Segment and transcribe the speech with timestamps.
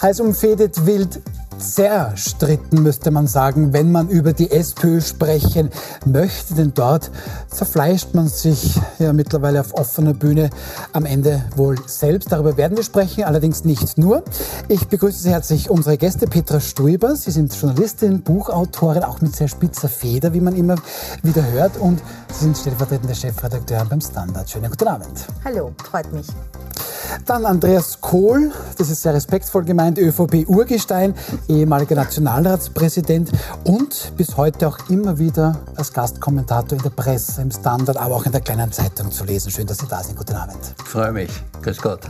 [0.00, 1.20] heiß umfädet wild
[1.58, 5.70] zerstritten, müsste man sagen, wenn man über die SPÖ sprechen
[6.04, 6.54] möchte.
[6.54, 7.10] Denn dort
[7.48, 10.50] zerfleischt man sich ja mittlerweile auf offener Bühne
[10.92, 12.32] am Ende wohl selbst.
[12.32, 14.22] Darüber werden wir sprechen, allerdings nicht nur.
[14.68, 16.26] Ich begrüße sehr herzlich unsere Gäste.
[16.26, 20.76] Petra Stuiber, Sie sind Journalistin, Buchautorin, auch mit sehr spitzer Feder, wie man immer
[21.22, 21.76] wieder hört.
[21.76, 22.00] Und
[22.32, 24.48] Sie sind stellvertretende Chefredakteurin beim Standard.
[24.48, 25.26] Schönen guten Abend.
[25.44, 26.26] Hallo, freut mich.
[27.24, 31.14] Dann Andreas Kohl, das ist sehr respektvoll gemeint, ÖVP-Urgestein,
[31.48, 33.30] ehemaliger Nationalratspräsident
[33.64, 38.26] und bis heute auch immer wieder als Gastkommentator in der Presse, im Standard, aber auch
[38.26, 39.50] in der kleinen Zeitung zu lesen.
[39.50, 40.16] Schön, dass Sie da sind.
[40.16, 40.58] Guten Abend.
[40.78, 41.30] Ich freue mich.
[41.62, 42.00] Grüß Gott.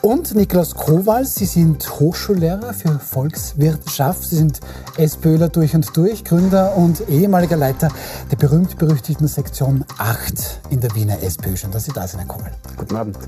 [0.00, 4.22] Und Niklas Kowal, Sie sind Hochschullehrer für Volkswirtschaft.
[4.28, 4.60] Sie sind
[4.96, 7.88] SPÖler durch und durch, Gründer und ehemaliger Leiter
[8.30, 11.56] der berühmt-berüchtigten Sektion 8 in der Wiener SPÖ.
[11.56, 12.52] Schön, dass Sie da sind, Herr Kowal.
[12.76, 13.18] Guten Abend.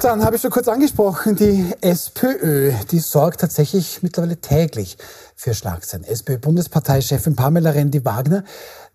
[0.00, 4.96] Dann habe ich schon kurz angesprochen, die SPÖ, die sorgt tatsächlich mittlerweile täglich
[5.34, 6.04] für Schlagzeilen.
[6.04, 8.44] SPÖ-Bundesparteichefin Pamela Rendi-Wagner,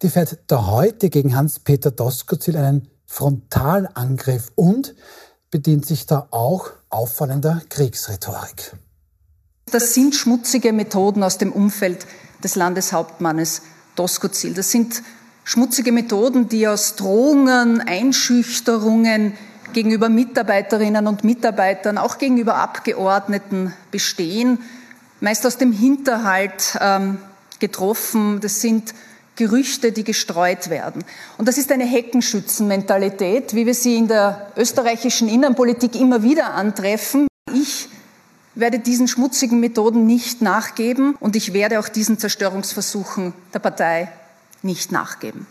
[0.02, 4.96] die fährt da heute gegen Hans-Peter Doskozil einen Frontalangriff und
[5.52, 8.72] bedient sich da auch auffallender Kriegsrhetorik.
[9.72, 12.06] Das sind schmutzige Methoden aus dem Umfeld
[12.46, 13.62] des Landeshauptmannes
[13.98, 14.54] Doskozil.
[14.54, 15.04] Das sind
[15.44, 19.34] schmutzige Methoden, die aus Drohungen, Einschüchterungen,
[19.74, 24.60] gegenüber Mitarbeiterinnen und Mitarbeitern, auch gegenüber Abgeordneten bestehen,
[25.20, 27.18] meist aus dem Hinterhalt ähm,
[27.60, 28.40] getroffen.
[28.42, 28.94] Das sind
[29.36, 31.04] Gerüchte, die gestreut werden.
[31.38, 37.28] Und das ist eine Heckenschützenmentalität, wie wir sie in der österreichischen Innenpolitik immer wieder antreffen.
[37.52, 37.90] Ich
[38.56, 44.12] werde diesen schmutzigen Methoden nicht nachgeben und ich werde auch diesen Zerstörungsversuchen der Partei
[44.62, 45.48] nicht nachgeben.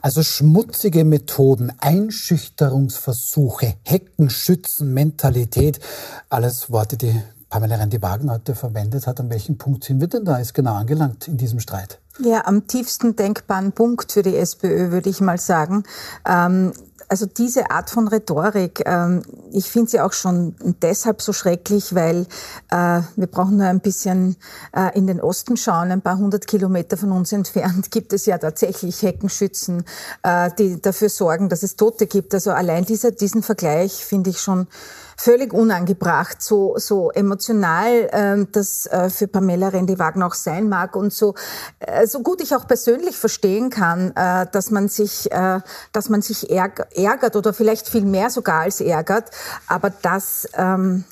[0.00, 5.80] Also schmutzige Methoden, Einschüchterungsversuche, Heckenschützen, Mentalität,
[6.28, 9.18] alles Worte, die Pamela Rendi-Wagner heute verwendet hat.
[9.18, 11.98] An welchem Punkt sind wir denn da jetzt genau angelangt in diesem Streit?
[12.20, 15.82] Ja, am tiefsten denkbaren Punkt für die SPÖ, würde ich mal sagen.
[16.24, 16.72] Ähm,
[17.08, 22.26] also diese Art von Rhetorik, ähm, ich finde sie auch schon deshalb so schrecklich, weil
[22.70, 24.36] äh, wir brauchen nur ein bisschen
[24.76, 25.90] äh, in den Osten schauen.
[25.90, 29.84] Ein paar hundert Kilometer von uns entfernt gibt es ja tatsächlich Heckenschützen,
[30.22, 32.34] äh, die dafür sorgen, dass es Tote gibt.
[32.34, 34.66] Also allein dieser, diesen Vergleich finde ich schon
[35.18, 41.12] völlig unangebracht, so, so emotional ähm, das äh, für Pamela Rendi-Wagner auch sein mag und
[41.12, 41.34] so,
[41.80, 45.60] äh, so gut ich auch persönlich verstehen kann, äh, dass man sich, äh,
[45.92, 49.32] dass man sich ärgert oder vielleicht viel mehr sogar als ärgert,
[49.66, 51.04] aber das, ähm,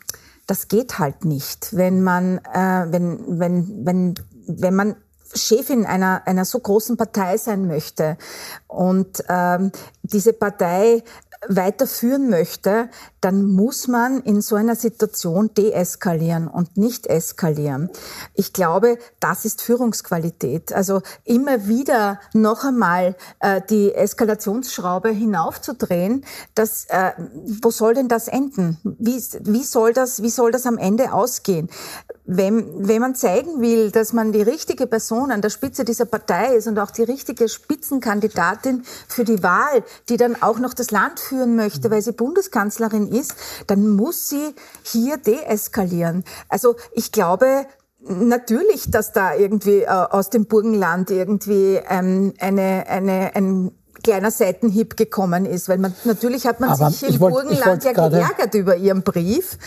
[0.47, 4.15] das geht halt nicht, wenn man, äh, wenn, wenn, wenn,
[4.47, 4.97] wenn man
[5.35, 8.17] Chefin einer, einer so großen Partei sein möchte.
[8.67, 11.03] Und ähm, diese Partei
[11.49, 12.89] weiterführen möchte,
[13.21, 17.91] dann muss man in so einer Situation deeskalieren und nicht eskalieren.
[18.35, 20.73] Ich glaube, das ist Führungsqualität.
[20.73, 26.25] Also immer wieder noch einmal äh, die Eskalationsschraube hinaufzudrehen,
[26.55, 27.13] das, äh,
[27.63, 28.79] wo soll denn das enden?
[28.85, 31.69] Wie, wie, soll das, wie soll das am Ende ausgehen?
[32.25, 36.57] Wenn, wenn man zeigen will, dass man die richtige Person an der Spitze dieser Partei
[36.57, 41.21] ist und auch die richtige Spitzenkandidatin für die Wahl, die dann auch noch das Land
[41.37, 43.35] führen möchte, weil sie Bundeskanzlerin ist,
[43.67, 46.25] dann muss sie hier deeskalieren.
[46.49, 47.67] Also ich glaube,
[48.01, 53.73] natürlich, dass da irgendwie äh, aus dem Burgenland irgendwie ähm, eine, eine, ein
[54.07, 57.93] kleiner Seitenhieb gekommen ist, weil man natürlich hat man aber sich im wollt, Burgenland ja
[57.93, 59.59] geärgert über ihren Brief,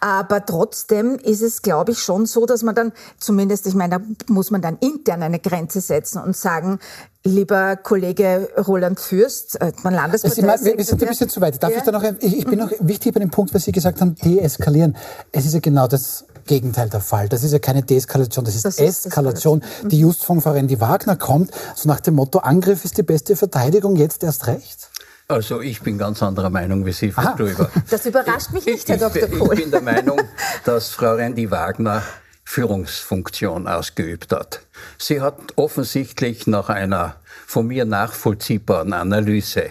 [0.00, 4.32] aber trotzdem ist es, glaube ich, schon so, dass man dann zumindest, ich meine, da
[4.32, 6.80] muss man dann intern eine Grenze setzen und sagen,
[7.26, 10.42] Lieber Kollege Roland Fürst, äh, mein Landespartei.
[10.76, 11.62] Wir sind ein bisschen zu weit.
[11.62, 11.78] Darf ja?
[11.78, 14.94] ich da noch, ich bin noch wichtig bei dem Punkt, was Sie gesagt haben, deeskalieren.
[15.32, 17.28] Es ist ja genau das Gegenteil der Fall.
[17.28, 20.80] Das ist ja keine Deeskalation, das ist das Eskalation, ist die just von Frau Rendi
[20.80, 24.88] Wagner kommt, so nach dem Motto, Angriff ist die beste Verteidigung, jetzt erst recht.
[25.26, 27.70] Also ich bin ganz anderer Meinung wie Sie, Frau Ströber.
[27.90, 29.28] Das überrascht mich nicht, Herr Dr.
[29.28, 29.54] Kohl.
[29.54, 30.20] Ich bin der Meinung,
[30.64, 32.02] dass Frau Rendi Wagner
[32.44, 34.60] Führungsfunktion ausgeübt hat.
[34.98, 37.16] Sie hat offensichtlich nach einer
[37.46, 39.70] von mir nachvollziehbaren Analyse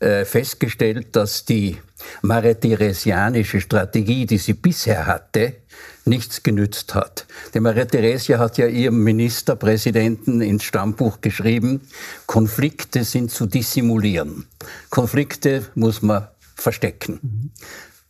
[0.00, 1.78] äh, festgestellt, dass die
[2.22, 5.56] maria-theresianische Strategie, die sie bisher hatte,
[6.04, 7.26] nichts genützt hat.
[7.54, 11.82] Die Maria Theresia hat ja ihrem Ministerpräsidenten ins Stammbuch geschrieben,
[12.26, 14.46] Konflikte sind zu dissimulieren.
[14.90, 17.52] Konflikte muss man verstecken.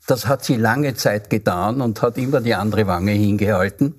[0.09, 3.95] Das hat sie lange Zeit getan und hat immer die andere Wange hingehalten.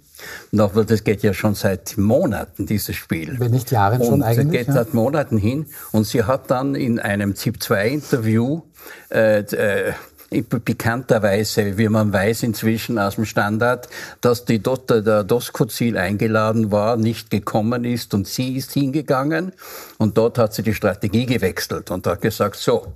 [0.57, 3.39] Aber das geht ja schon seit Monaten, dieses Spiel.
[3.39, 4.45] Wenn nicht Jahren schon eigentlich.
[4.45, 4.73] Und geht ja.
[4.73, 5.67] seit Monaten hin.
[5.91, 8.63] Und sie hat dann in einem ZIP-2-Interview
[9.09, 9.94] äh, äh,
[10.31, 13.88] bekannterweise, wie man weiß inzwischen aus dem Standard,
[14.19, 19.53] dass die Dotter der Doskozil eingeladen war, nicht gekommen ist und sie ist hingegangen
[19.97, 22.94] und dort hat sie die Strategie gewechselt und hat gesagt, so,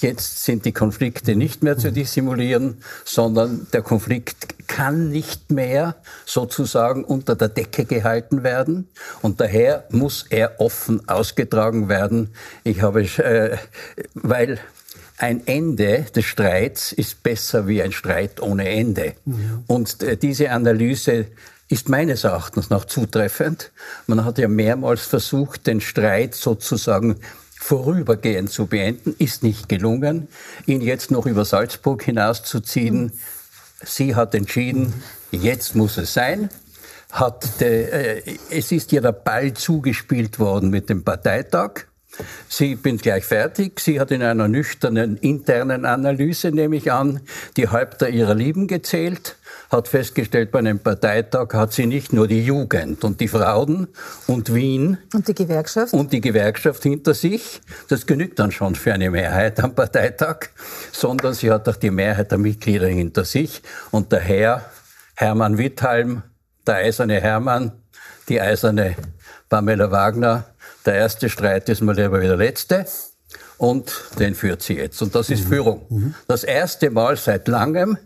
[0.00, 7.04] Jetzt sind die Konflikte nicht mehr zu dissimulieren, sondern der Konflikt kann nicht mehr sozusagen
[7.04, 8.88] unter der Decke gehalten werden
[9.20, 12.30] und daher muss er offen ausgetragen werden.
[12.64, 13.56] Ich habe, äh,
[14.14, 14.58] weil
[15.18, 19.14] ein Ende des Streits ist besser wie ein Streit ohne Ende.
[19.24, 19.64] Mhm.
[19.66, 21.26] Und äh, diese Analyse
[21.68, 23.70] ist meines Erachtens noch zutreffend.
[24.06, 27.16] Man hat ja mehrmals versucht, den Streit sozusagen
[27.60, 30.28] vorübergehend zu beenden, ist nicht gelungen.
[30.66, 33.12] Ihn jetzt noch über Salzburg hinauszuziehen,
[33.84, 34.94] sie hat entschieden,
[35.30, 36.48] jetzt muss es sein.
[37.12, 41.86] Hat äh, es ist ihr der Ball zugespielt worden mit dem Parteitag.
[42.48, 43.80] Sie bin gleich fertig.
[43.80, 47.20] Sie hat in einer nüchternen internen Analyse, nehme ich an,
[47.56, 49.36] die Häupter ihrer Lieben gezählt,
[49.70, 53.88] hat festgestellt, bei einem Parteitag hat sie nicht nur die Jugend und die Frauen
[54.26, 57.60] und Wien und die Gewerkschaft und die Gewerkschaft hinter sich.
[57.88, 60.48] Das genügt dann schon für eine Mehrheit am Parteitag,
[60.92, 63.62] sondern sie hat auch die Mehrheit der Mitglieder hinter sich.
[63.92, 64.70] Und der Herr
[65.14, 66.22] Hermann Witthalm,
[66.66, 67.72] der eiserne Hermann,
[68.28, 68.96] die eiserne
[69.48, 70.49] Pamela Wagner,
[70.86, 72.86] der erste Streit ist mal lieber wie der letzte.
[73.58, 75.02] Und den führt sie jetzt.
[75.02, 75.48] Und das ist mhm.
[75.48, 75.86] Führung.
[75.90, 76.14] Mhm.
[76.26, 77.98] Das erste Mal seit langem,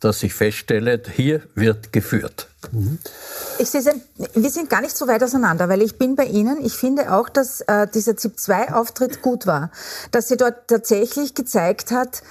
[0.00, 2.48] dass ich feststelle, hier wird geführt.
[2.72, 2.98] Mhm.
[3.58, 3.82] Ich sehe,
[4.34, 6.64] wir sind gar nicht so weit auseinander, weil ich bin bei Ihnen.
[6.64, 9.70] Ich finde auch, dass äh, dieser ZIP-2-Auftritt gut war,
[10.10, 12.22] dass sie dort tatsächlich gezeigt hat,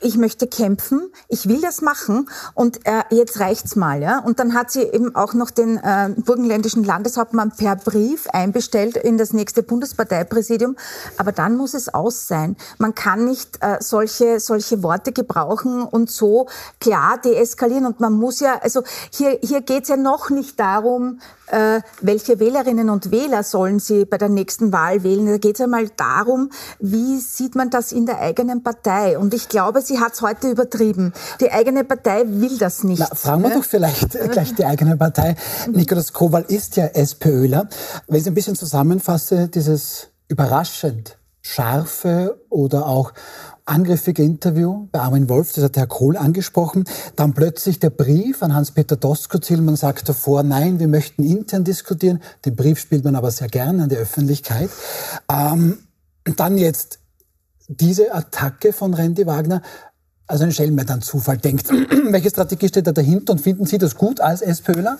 [0.00, 4.18] ich möchte kämpfen, ich will das machen und äh, jetzt reicht's mal, ja.
[4.18, 9.18] Und dann hat sie eben auch noch den äh, burgenländischen Landeshauptmann per Brief einbestellt in
[9.18, 10.76] das nächste Bundesparteipräsidium.
[11.16, 12.56] Aber dann muss es aus sein.
[12.78, 16.48] Man kann nicht äh, solche solche Worte gebrauchen und so
[16.80, 17.86] klar deeskalieren.
[17.86, 18.82] Und man muss ja, also
[19.12, 24.16] hier hier geht's ja noch nicht darum, äh, welche Wählerinnen und Wähler sollen sie bei
[24.16, 25.26] der nächsten Wahl wählen.
[25.26, 26.50] Da geht es einmal darum,
[26.80, 29.18] wie sieht man das in der eigenen Partei.
[29.18, 31.12] Und ich glaube, sie hat es heute übertrieben.
[31.40, 33.00] Die eigene Partei will das nicht.
[33.00, 33.56] Na, fragen wir ne?
[33.56, 35.36] doch vielleicht gleich die eigene Partei.
[35.70, 37.68] Nikolaus Kowal ist ja SPÖler.
[38.06, 43.12] Wenn ich ein bisschen zusammenfasse, dieses überraschend scharfe oder auch
[43.68, 46.84] angriffige Interview bei Armin Wolf, das hat Herr Kohl angesprochen.
[47.16, 49.60] Dann plötzlich der Brief an Hans-Peter Doskozil.
[49.60, 52.22] Man sagt davor, nein, wir möchten intern diskutieren.
[52.44, 54.70] Den Brief spielt man aber sehr gerne an die Öffentlichkeit.
[55.30, 55.78] Ähm,
[56.36, 57.00] dann jetzt
[57.68, 59.62] diese Attacke von Randy Wagner.
[60.26, 61.68] Also ein Schelm, dann Zufall denkt.
[62.10, 64.98] Welche Strategie steht da dahinter und finden Sie das gut als SPÖler?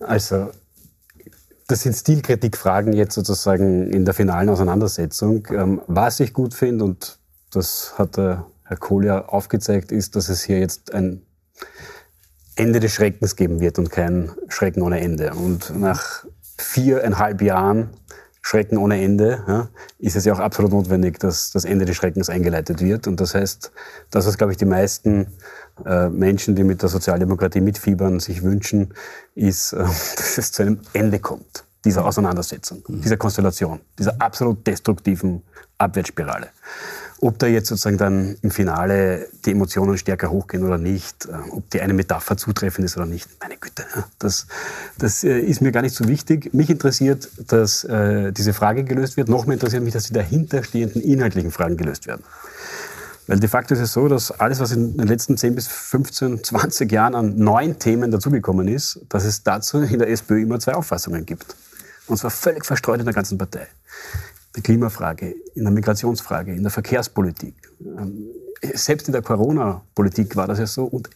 [0.00, 0.50] Also
[1.70, 5.46] das sind Stilkritikfragen jetzt sozusagen in der finalen Auseinandersetzung.
[5.50, 7.18] Ähm, was ich gut finde, und
[7.52, 11.22] das hat der Herr Kohl ja aufgezeigt, ist, dass es hier jetzt ein
[12.56, 15.32] Ende des Schreckens geben wird und kein Schrecken ohne Ende.
[15.34, 16.24] Und nach
[16.58, 17.90] viereinhalb Jahren
[18.42, 22.30] Schrecken ohne Ende ja, ist es ja auch absolut notwendig, dass das Ende des Schreckens
[22.30, 23.06] eingeleitet wird.
[23.06, 23.70] Und das heißt,
[24.10, 25.26] das, was, glaube ich, die meisten
[25.84, 28.94] äh, Menschen, die mit der Sozialdemokratie mitfiebern, sich wünschen,
[29.34, 29.78] ist, äh,
[30.16, 33.02] dass es zu einem Ende kommt, dieser Auseinandersetzung, mhm.
[33.02, 35.42] dieser Konstellation, dieser absolut destruktiven
[35.78, 36.48] Abwärtsspirale.
[37.22, 41.68] Ob da jetzt sozusagen dann im Finale die Emotionen stärker hochgehen oder nicht, äh, ob
[41.70, 43.84] die eine Metapher zutreffend ist oder nicht, meine Güte,
[44.18, 44.46] das,
[44.98, 46.54] das ist mir gar nicht so wichtig.
[46.54, 49.28] Mich interessiert, dass äh, diese Frage gelöst wird.
[49.28, 52.24] Noch mehr interessiert mich, dass die dahinterstehenden inhaltlichen Fragen gelöst werden.
[53.30, 56.42] Weil de facto ist es so, dass alles, was in den letzten 10 bis 15,
[56.42, 60.74] 20 Jahren an neuen Themen dazugekommen ist, dass es dazu in der SPÖ immer zwei
[60.74, 61.54] Auffassungen gibt.
[62.08, 63.68] Und zwar völlig verstreut in der ganzen Partei.
[64.50, 67.54] In der Klimafrage, in der Migrationsfrage, in der Verkehrspolitik.
[67.80, 68.26] Ähm,
[68.74, 71.08] selbst in der Corona-Politik war das ja so und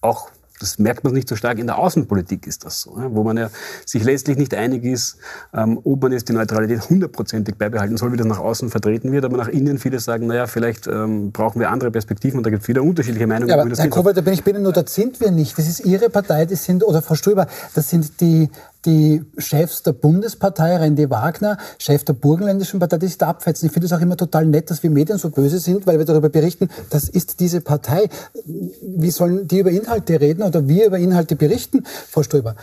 [0.00, 1.58] auch das merkt man nicht so stark.
[1.58, 3.50] In der Außenpolitik ist das so, wo man ja
[3.84, 5.18] sich letztlich nicht einig ist,
[5.52, 9.24] ähm, ob man jetzt die Neutralität hundertprozentig beibehalten soll, wie das nach außen vertreten wird.
[9.24, 12.62] Aber nach innen viele sagen, naja, vielleicht ähm, brauchen wir andere Perspektiven und da gibt
[12.62, 13.48] es viele unterschiedliche Meinungen.
[13.48, 15.58] Ja, aber Herr Kobalt, da bin ich binnen, nur da sind wir nicht.
[15.58, 18.48] Das ist Ihre Partei, das sind, oder Frau Stöber, das sind die
[18.84, 23.66] die Chefs der Bundespartei, Randy Wagner, Chef der Burgenländischen Partei, die sich da abfetzen.
[23.66, 26.04] Ich finde es auch immer total nett, dass wir Medien so böse sind, weil wir
[26.04, 28.08] darüber berichten, das ist diese Partei.
[28.44, 32.56] Wie sollen die über Inhalte reden oder wir über Inhalte berichten, Frau Ströber?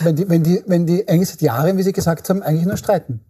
[0.00, 2.76] Wenn die, wenn die, wenn die eigentlich seit Jahren, wie Sie gesagt haben, eigentlich nur
[2.76, 3.20] streiten.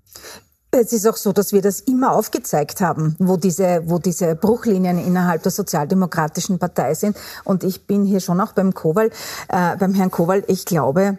[0.73, 4.99] Es ist auch so, dass wir das immer aufgezeigt haben, wo diese, wo diese Bruchlinien
[4.99, 7.17] innerhalb der Sozialdemokratischen Partei sind.
[7.45, 9.11] Und ich bin hier schon auch beim Kowal,
[9.49, 10.45] äh, beim Herrn Kowal.
[10.49, 11.19] Ich glaube,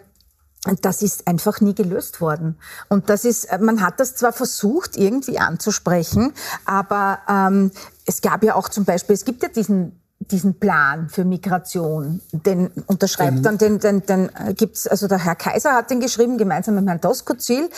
[0.82, 2.58] das ist einfach nie gelöst worden.
[2.88, 6.32] Und das ist, man hat das zwar versucht, irgendwie anzusprechen,
[6.64, 7.70] aber ähm,
[8.06, 12.70] es gab ja auch zum Beispiel, es gibt ja diesen diesen Plan für Migration, den
[12.86, 16.74] unterschreibt dann, den, den, den äh, gibt's, also der Herr Kaiser hat den geschrieben, gemeinsam
[16.74, 17.70] mit Herrn Doskozil,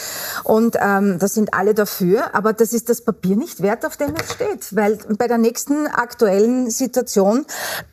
[0.44, 4.14] und ähm, da sind alle dafür, aber das ist das Papier nicht wert, auf dem
[4.16, 7.44] es steht, weil bei der nächsten aktuellen Situation,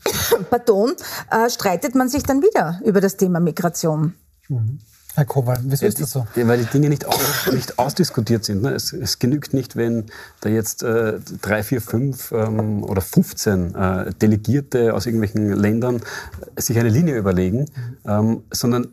[0.49, 0.95] pardon,
[1.29, 4.15] äh, streitet man sich dann wieder über das Thema Migration.
[4.49, 4.79] Mhm.
[5.17, 6.27] Herr Kowal, wieso ist das so?
[6.35, 8.61] Weil die Dinge nicht, aus, nicht ausdiskutiert sind.
[8.61, 8.69] Ne?
[8.69, 10.05] Es, es, genügt nicht, wenn
[10.41, 16.01] da jetzt äh, drei, vier, fünf ähm, oder 15 äh, Delegierte aus irgendwelchen Ländern
[16.55, 17.65] sich eine Linie überlegen,
[18.05, 18.89] ähm, sondern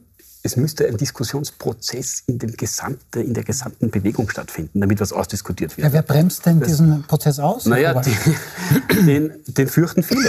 [0.46, 5.74] es müsste ein Diskussionsprozess in, dem gesamte, in der gesamten Bewegung stattfinden, damit was ausdiskutiert
[5.78, 5.86] wird.
[5.86, 7.64] Ja, wer bremst denn das, diesen Prozess aus?
[7.64, 8.14] Naja, die,
[9.06, 10.28] den, den fürchten viele.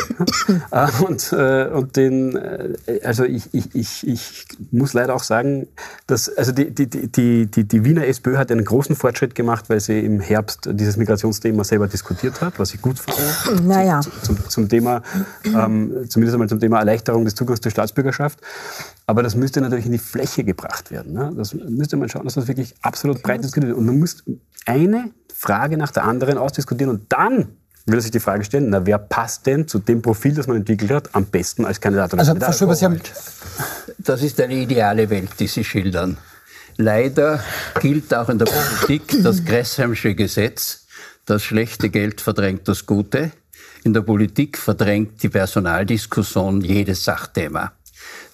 [0.71, 5.67] Äh, und, äh, und den, äh, also ich, ich, ich, ich muss leider auch sagen,
[6.07, 9.81] dass also die, die, die, die, die Wiener SPÖ hat einen großen Fortschritt gemacht, weil
[9.81, 13.65] sie im Herbst dieses Migrationsthema selber diskutiert hat, was ich gut fand.
[13.67, 13.99] Naja.
[14.21, 15.01] Zum, zum Thema,
[15.43, 18.39] ähm, zumindest einmal zum Thema Erleichterung des Zugangs zur Staatsbürgerschaft.
[19.07, 21.13] Aber das müsste natürlich in die Fläche gebracht werden.
[21.13, 21.31] Ne?
[21.35, 23.77] Das müsste man schauen, dass das wirklich absolut breit diskutiert wird.
[23.77, 24.23] Und man muss
[24.65, 27.49] eine Frage nach der anderen ausdiskutieren und dann
[27.85, 30.89] will sich die Frage stellen, na, wer passt denn zu dem Profil, das man entwickelt
[30.89, 32.17] hat, am besten als Kandidat?
[32.17, 32.99] Also, Frau Schubert, Sie haben
[33.99, 36.17] das ist eine ideale Welt, die Sie schildern.
[36.77, 37.41] Leider
[37.79, 40.87] gilt auch in der Politik das Gresshamsche Gesetz,
[41.25, 43.31] das schlechte Geld verdrängt das Gute.
[43.83, 47.71] In der Politik verdrängt die Personaldiskussion jedes Sachthema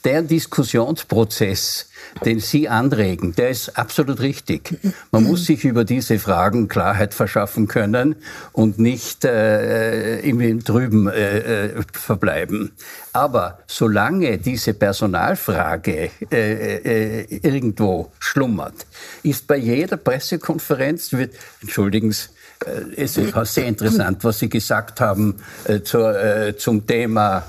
[0.04, 1.88] der Diskussionsprozess,
[2.26, 4.78] den Sie anregen, der ist absolut richtig.
[5.12, 8.16] Man muss sich über diese Fragen Klarheit verschaffen können
[8.52, 12.72] und nicht äh, im Trüben äh, äh, verbleiben.
[13.14, 18.86] Aber solange diese Personalfrage äh, äh, irgendwo schlummert,
[19.24, 22.30] ist bei jeder Pressekonferenz, wird, entschuldigen Sie,
[22.66, 25.36] äh, es ist sehr interessant, was Sie gesagt haben
[25.84, 27.44] zur, zum Thema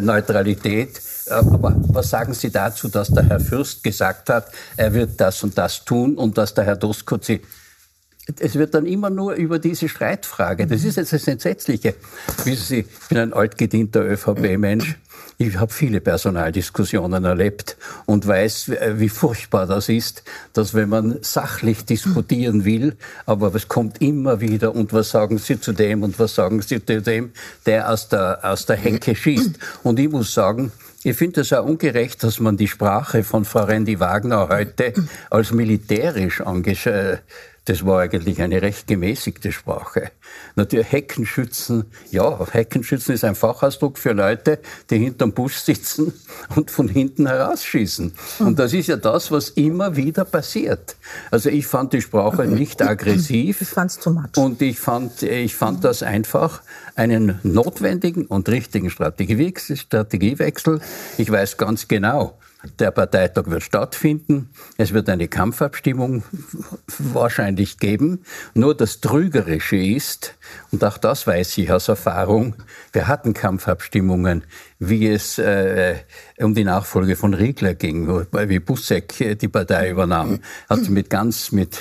[0.00, 1.00] Neutralität.
[1.26, 5.42] Äh, aber was sagen Sie dazu, dass der Herr Fürst gesagt hat, er wird das
[5.42, 7.42] und das tun und dass der Herr Doskozzi
[8.40, 10.66] es wird dann immer nur über diese Streitfrage.
[10.66, 11.94] Das ist jetzt das Entsetzliche.
[12.44, 14.96] Wissen Sie, ich bin ein altgedienter ÖVP-Mensch.
[15.36, 17.76] Ich habe viele Personaldiskussionen erlebt
[18.06, 24.00] und weiß, wie furchtbar das ist, dass wenn man sachlich diskutieren will, aber es kommt
[24.00, 27.32] immer wieder und was sagen Sie zu dem und was sagen Sie zu dem,
[27.66, 29.58] der aus der, aus der Hecke schießt.
[29.82, 30.70] Und ich muss sagen,
[31.02, 34.94] ich finde es auch ungerecht, dass man die Sprache von Frau Randy Wagner heute
[35.30, 37.20] als militärisch angeschaut
[37.66, 40.10] das war eigentlich eine recht gemäßigte Sprache.
[40.54, 44.58] Natürlich Heckenschützen, ja, Heckenschützen ist ein Fachausdruck für Leute,
[44.90, 46.12] die hinterm Busch sitzen
[46.56, 48.14] und von hinten herausschießen.
[48.40, 50.96] Und das ist ja das, was immer wieder passiert.
[51.30, 53.62] Also ich fand die Sprache nicht aggressiv.
[53.62, 54.36] Ich fand's too much.
[54.36, 56.62] Und ich fand, ich fand das einfach
[56.96, 60.80] einen notwendigen und richtigen Strategiewechsel.
[61.16, 62.38] Ich weiß ganz genau,
[62.78, 64.50] der Parteitag wird stattfinden.
[64.76, 66.22] Es wird eine Kampfabstimmung
[66.98, 68.24] wahrscheinlich geben.
[68.54, 70.34] Nur das Trügerische ist,
[70.70, 72.54] und auch das weiß ich aus Erfahrung,
[72.92, 74.44] wir hatten Kampfabstimmungen,
[74.78, 75.96] wie es äh,
[76.38, 81.78] um die Nachfolge von Riegler ging, wie Busseck die Partei übernahm, hat mit ganz mit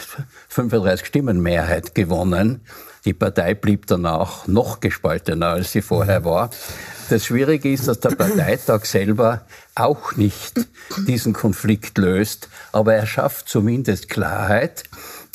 [0.50, 2.62] 35 Stimmen Mehrheit gewonnen.
[3.06, 6.50] Die Partei blieb danach noch gespaltener, als sie vorher war.
[7.14, 9.42] Das Schwierige ist, dass der Parteitag selber
[9.76, 10.66] auch nicht
[11.06, 14.82] diesen Konflikt löst, aber er schafft zumindest Klarheit.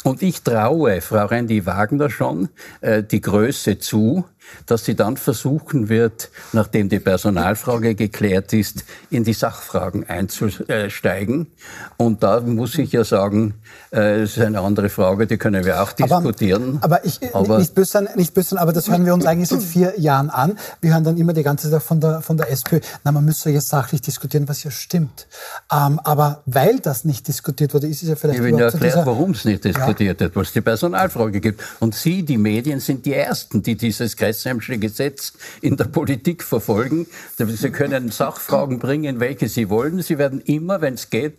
[0.02, 2.48] Und ich traue Frau Randy Wagner schon
[2.80, 4.24] äh, die Größe zu,
[4.66, 11.48] dass sie dann versuchen wird, nachdem die Personalfrage geklärt ist, in die Sachfragen einzusteigen.
[11.96, 13.54] Und da muss ich ja sagen,
[13.90, 16.78] äh, es ist eine andere Frage, die können wir auch diskutieren.
[16.80, 19.62] Aber, aber ich, aber nicht böse, nicht böse, aber das hören wir uns eigentlich seit
[19.62, 20.58] vier Jahren an.
[20.80, 23.50] Wir hören dann immer die ganze Zeit von der, von der SPÖ, na, man müsse
[23.50, 25.26] jetzt sachlich diskutieren, was ja stimmt.
[25.72, 28.40] Ähm, aber weil das nicht diskutiert wurde, ist es ja vielleicht...
[28.40, 30.26] Ich will ja erklärt, warum es nicht diskutiert ja.
[30.26, 31.62] wird, weil es die Personalfrage gibt.
[31.80, 36.42] Und Sie, die Medien, sind die Ersten, die dieses Kreis Kreisheimsche Gesetz in der Politik
[36.42, 37.06] verfolgen.
[37.36, 40.00] Sie können Sachfragen bringen, welche Sie wollen.
[40.02, 41.38] Sie werden immer, wenn es geht,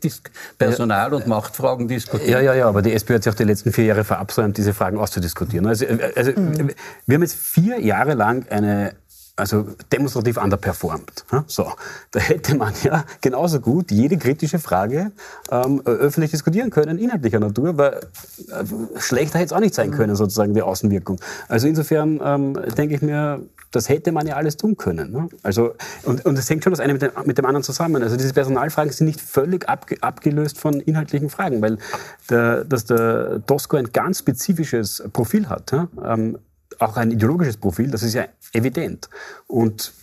[0.58, 2.32] Personal- und Machtfragen diskutieren.
[2.32, 4.74] Ja, ja, ja, aber die SPÖ hat sich auch die letzten vier Jahre verabsäumt, diese
[4.74, 5.66] Fragen auszudiskutieren.
[5.66, 6.72] Also, also mhm.
[7.06, 8.94] wir haben jetzt vier Jahre lang eine
[9.40, 11.26] also demonstrativ underperformed.
[11.48, 11.72] So,
[12.12, 15.12] da hätte man ja genauso gut jede kritische Frage
[15.52, 20.16] ähm, öffentlich diskutieren können, inhaltlicher Natur, weil äh, schlechter hätte es auch nicht sein können,
[20.16, 21.20] sozusagen die Außenwirkung.
[21.48, 23.42] Also insofern ähm, denke ich mir,
[23.72, 25.12] das hätte man ja alles tun können.
[25.12, 25.30] Ne?
[25.44, 28.02] Also, und, und das hängt schon das eine mit dem, mit dem anderen zusammen.
[28.02, 31.78] Also diese Personalfragen sind nicht völlig abge, abgelöst von inhaltlichen Fragen, weil
[32.30, 35.88] der, dass der Tosco ein ganz spezifisches Profil hat, ja?
[36.04, 36.40] ähm,
[36.80, 39.10] auch ein ideologisches Profil, das ist ja evident.
[39.48, 39.94] Und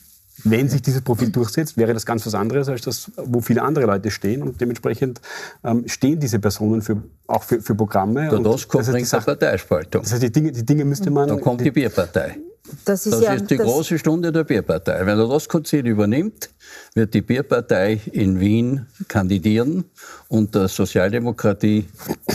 [0.45, 3.87] wenn sich dieses Profil durchsetzt, wäre das ganz was anderes als das, wo viele andere
[3.87, 4.43] Leute stehen.
[4.43, 5.21] Und dementsprechend
[5.65, 8.29] ähm, stehen diese Personen für, auch für, für Programme.
[8.29, 10.03] Der DOSCO das heißt, bringt Parteispaltung.
[10.03, 11.29] Das heißt, die Dinge, die Dinge müsste man...
[11.29, 12.39] Da kommt die Bierpartei.
[12.85, 15.07] Das ist, das ja, ist die große Stunde der Bierpartei.
[15.07, 16.51] Wenn er das Konzil übernimmt,
[16.97, 19.85] wird die Bierpartei in Wien kandidieren
[20.29, 21.87] und der Sozialdemokratie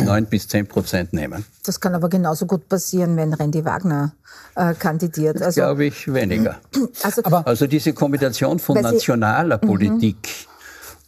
[0.05, 1.43] neun bis zehn Prozent nehmen.
[1.65, 4.13] Das kann aber genauso gut passieren, wenn Randy Wagner
[4.55, 5.41] äh, kandidiert.
[5.41, 6.59] Also, Glaube ich weniger.
[7.03, 10.17] Also, aber, also diese Kombination von nationaler Sie, Politik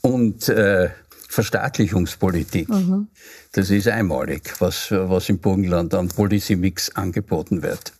[0.02, 0.10] -hmm.
[0.10, 0.90] und äh,
[1.30, 3.08] Verstaatlichungspolitik, mhm.
[3.52, 7.94] das ist einmalig, was, was im Burgenland an Policy-Mix angeboten wird.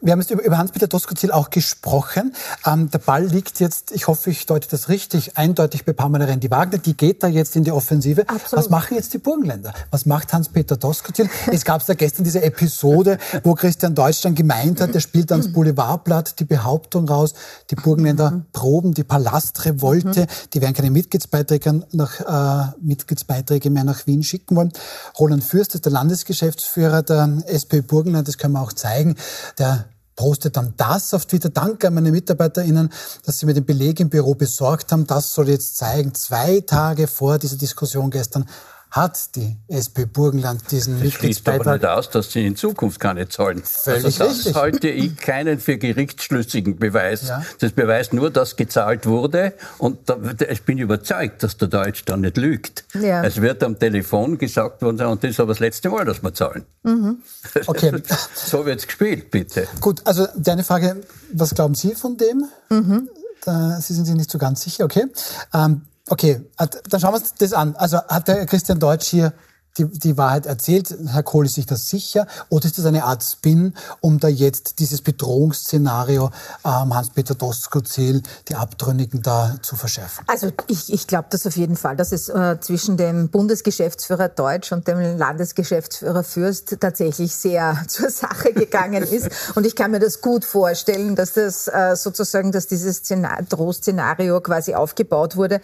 [0.00, 2.34] Wir haben jetzt über, Hans-Peter Doskozil auch gesprochen.
[2.66, 6.78] Ähm, der Ball liegt jetzt, ich hoffe, ich deute das richtig, eindeutig bei Pamela Rendi-Wagner.
[6.78, 8.28] Die geht da jetzt in die Offensive.
[8.28, 8.52] Absolut.
[8.52, 9.72] Was machen jetzt die Burgenländer?
[9.90, 11.30] Was macht Hans-Peter Doskozil?
[11.50, 16.38] es gab da gestern diese Episode, wo Christian Deutschland gemeint hat, er spielt ans Boulevardblatt
[16.38, 17.34] die Behauptung raus,
[17.70, 18.46] die Burgenländer mhm.
[18.52, 20.26] proben die Palastrevolte, mhm.
[20.52, 24.72] die werden keine Mitgliedsbeiträge, nach, äh, Mitgliedsbeiträge mehr nach Wien schicken wollen.
[25.18, 29.16] Roland Fürst ist der Landesgeschäftsführer der SPÖ Burgenland, das können wir auch zeigen
[29.58, 29.86] der
[30.16, 31.50] postet dann das auf Twitter.
[31.50, 32.90] Danke an meine MitarbeiterInnen,
[33.24, 35.06] dass sie mir den Beleg im Büro besorgt haben.
[35.06, 38.46] Das soll jetzt zeigen, zwei Tage vor dieser Diskussion gestern
[38.90, 41.58] hat die SP Burgenland diesen das Mitgliedsbeitrag.
[41.58, 43.62] Das aber nicht aus, dass sie in Zukunft keine zahlen.
[43.62, 44.54] Völlig also das richtig.
[44.54, 47.28] halte ich keinen für gerichtsschlüssigen Beweis.
[47.28, 47.44] Ja.
[47.58, 52.16] Das beweist nur, dass gezahlt wurde und da, ich bin überzeugt, dass der Deutsch da
[52.16, 52.84] nicht lügt.
[52.94, 53.22] Ja.
[53.24, 56.22] Es wird am Telefon gesagt worden sein, und das ist aber das letzte Mal, dass
[56.22, 56.64] wir zahlen.
[56.82, 57.18] Mhm.
[57.66, 57.92] Okay.
[58.34, 59.66] so wird's gespielt, bitte.
[59.80, 61.02] Gut, also deine Frage,
[61.32, 62.44] was glauben Sie von dem?
[62.70, 63.08] Mhm.
[63.42, 65.04] Da, Sie sind sich nicht so ganz sicher, okay.
[65.52, 67.74] Ähm, Okay, dann schauen wir uns das an.
[67.76, 69.32] Also hat der Christian Deutsch hier
[69.78, 70.94] die, die Wahrheit erzählt?
[71.06, 72.26] Herr Kohl ist sich das sicher?
[72.48, 76.30] Oder ist das eine Art Spin, um da jetzt dieses Bedrohungsszenario
[76.64, 80.24] ähm, Hans-Peter Doskozil, die Abtrünnigen da zu verschärfen?
[80.28, 84.72] Also ich, ich glaube das auf jeden Fall, dass es äh, zwischen dem Bundesgeschäftsführer Deutsch
[84.72, 89.28] und dem Landesgeschäftsführer Fürst tatsächlich sehr zur Sache gegangen ist.
[89.54, 94.74] Und ich kann mir das gut vorstellen, dass das äh, sozusagen, dass dieses Drohszenario quasi
[94.74, 95.60] aufgebaut wurde.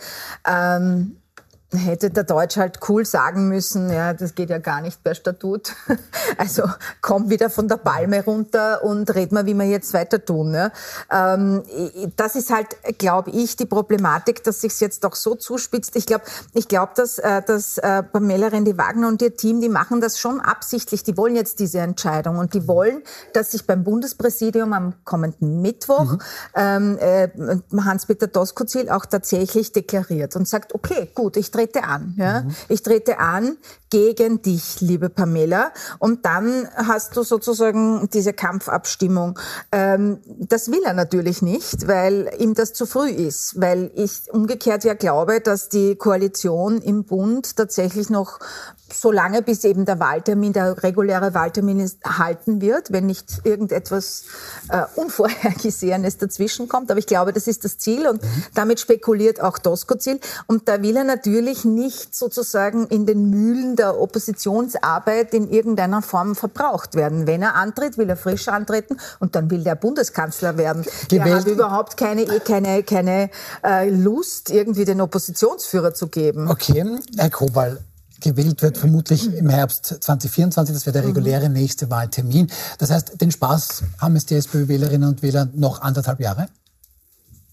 [0.46, 1.16] Ähm,
[1.72, 5.74] hätte der Deutsch halt cool sagen müssen, ja, das geht ja gar nicht per Statut.
[6.38, 6.64] Also
[7.02, 10.54] komm wieder von der Palme runter und red mal, wie wir jetzt weiter tun.
[10.54, 10.72] Ja.
[11.12, 11.62] Ähm,
[12.16, 15.94] das ist halt, glaube ich, die Problematik, dass sich jetzt doch so zuspitzt.
[15.94, 20.00] Ich glaube, ich glaube, dass, äh, dass äh, Pamela Rendi-Wagner und ihr Team, die machen
[20.00, 21.02] das schon absichtlich.
[21.02, 23.02] Die wollen jetzt diese Entscheidung und die wollen,
[23.35, 26.18] dass sich beim Bundespräsidium am kommenden Mittwoch mhm.
[26.54, 27.28] ähm, äh,
[27.76, 32.14] Hans-Peter Doskozil auch tatsächlich deklariert und sagt, okay, gut, ich trete an.
[32.18, 32.42] Ja?
[32.42, 32.55] Mhm.
[32.68, 33.57] Ich trete an
[33.90, 35.72] gegen dich, liebe Pamela.
[35.98, 39.38] Und dann hast du sozusagen diese Kampfabstimmung.
[39.70, 43.61] Ähm, das will er natürlich nicht, weil ihm das zu früh ist.
[43.61, 48.38] Weil ich umgekehrt ja glaube, dass die Koalition im Bund tatsächlich noch
[48.92, 54.24] so lange, bis eben der Wahltermin, der reguläre Wahltermin halten wird, wenn nicht irgendetwas
[54.68, 56.90] äh, Unvorhergesehenes dazwischen kommt.
[56.90, 58.44] Aber ich glaube, das ist das Ziel und mhm.
[58.55, 60.20] damit spekuliert auch Doskozil.
[60.46, 66.35] Und da will er natürlich nicht sozusagen in den Mühlen der Oppositionsarbeit in irgendeiner Form
[66.35, 67.26] verbraucht werden.
[67.26, 70.85] Wenn er antritt, will er frisch antreten und dann will der Bundeskanzler werden.
[71.09, 71.26] Gewählt.
[71.26, 73.31] Er hat überhaupt keine, eh keine, keine
[73.64, 76.50] äh, Lust, irgendwie den Oppositionsführer zu geben.
[76.50, 76.85] Okay,
[77.16, 77.78] Herr Kobal,
[78.22, 80.74] gewählt wird, vermutlich im Herbst 2024.
[80.74, 82.48] Das wäre der reguläre nächste Wahltermin.
[82.78, 86.48] Das heißt, den Spaß haben es die SPÖ-Wählerinnen und Wähler noch anderthalb Jahre?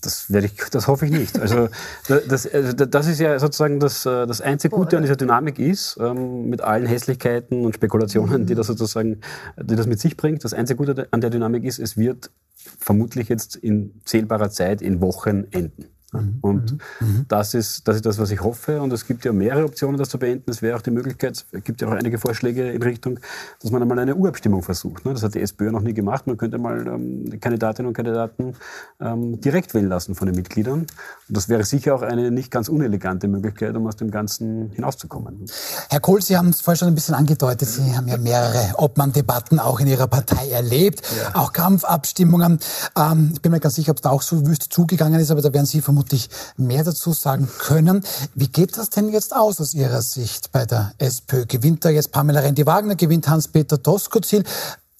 [0.01, 1.37] Das, werde ich, das hoffe ich nicht.
[1.37, 1.67] Also
[2.07, 5.97] das, also, das ist ja sozusagen das, äh, das einzige Gute an dieser Dynamik ist,
[5.99, 9.19] ähm, mit allen Hässlichkeiten und Spekulationen, die das sozusagen,
[9.61, 10.45] die das mit sich bringt.
[10.45, 12.31] Das einzige Gute an der Dynamik ist, es wird
[12.79, 15.85] vermutlich jetzt in zählbarer Zeit in Wochen enden.
[16.13, 16.37] Mhm.
[16.41, 16.79] Und mhm.
[16.99, 17.25] mhm.
[17.27, 18.81] das, ist, das ist das, was ich hoffe.
[18.81, 20.49] Und es gibt ja mehrere Optionen, das zu beenden.
[20.49, 23.19] Es wäre auch die Möglichkeit, es gibt ja auch einige Vorschläge in Richtung,
[23.61, 25.05] dass man einmal eine Urabstimmung versucht.
[25.05, 25.13] Ne?
[25.13, 26.27] Das hat die SPÖ noch nie gemacht.
[26.27, 28.55] Man könnte mal ähm, Kandidatinnen und Kandidaten
[28.99, 30.79] ähm, direkt wählen lassen von den Mitgliedern.
[30.79, 30.87] Und
[31.27, 35.45] das wäre sicher auch eine nicht ganz unelegante Möglichkeit, um aus dem Ganzen hinauszukommen.
[35.89, 37.67] Herr Kohl, Sie haben es vorher schon ein bisschen angedeutet.
[37.69, 41.35] Sie haben ja mehrere Obmann-Debatten auch in Ihrer Partei erlebt, ja.
[41.35, 42.59] auch Kampfabstimmungen.
[42.97, 45.41] Ähm, ich bin mir ganz sicher, ob es da auch so wüst zugegangen ist, aber
[45.41, 48.05] da werden Sie vermutlich vermutlich mehr dazu sagen können.
[48.33, 51.45] Wie geht das denn jetzt aus aus Ihrer Sicht bei der SPÖ?
[51.45, 54.43] Gewinnt da jetzt Pamela Rendi-Wagner, gewinnt Hans-Peter Doskozil?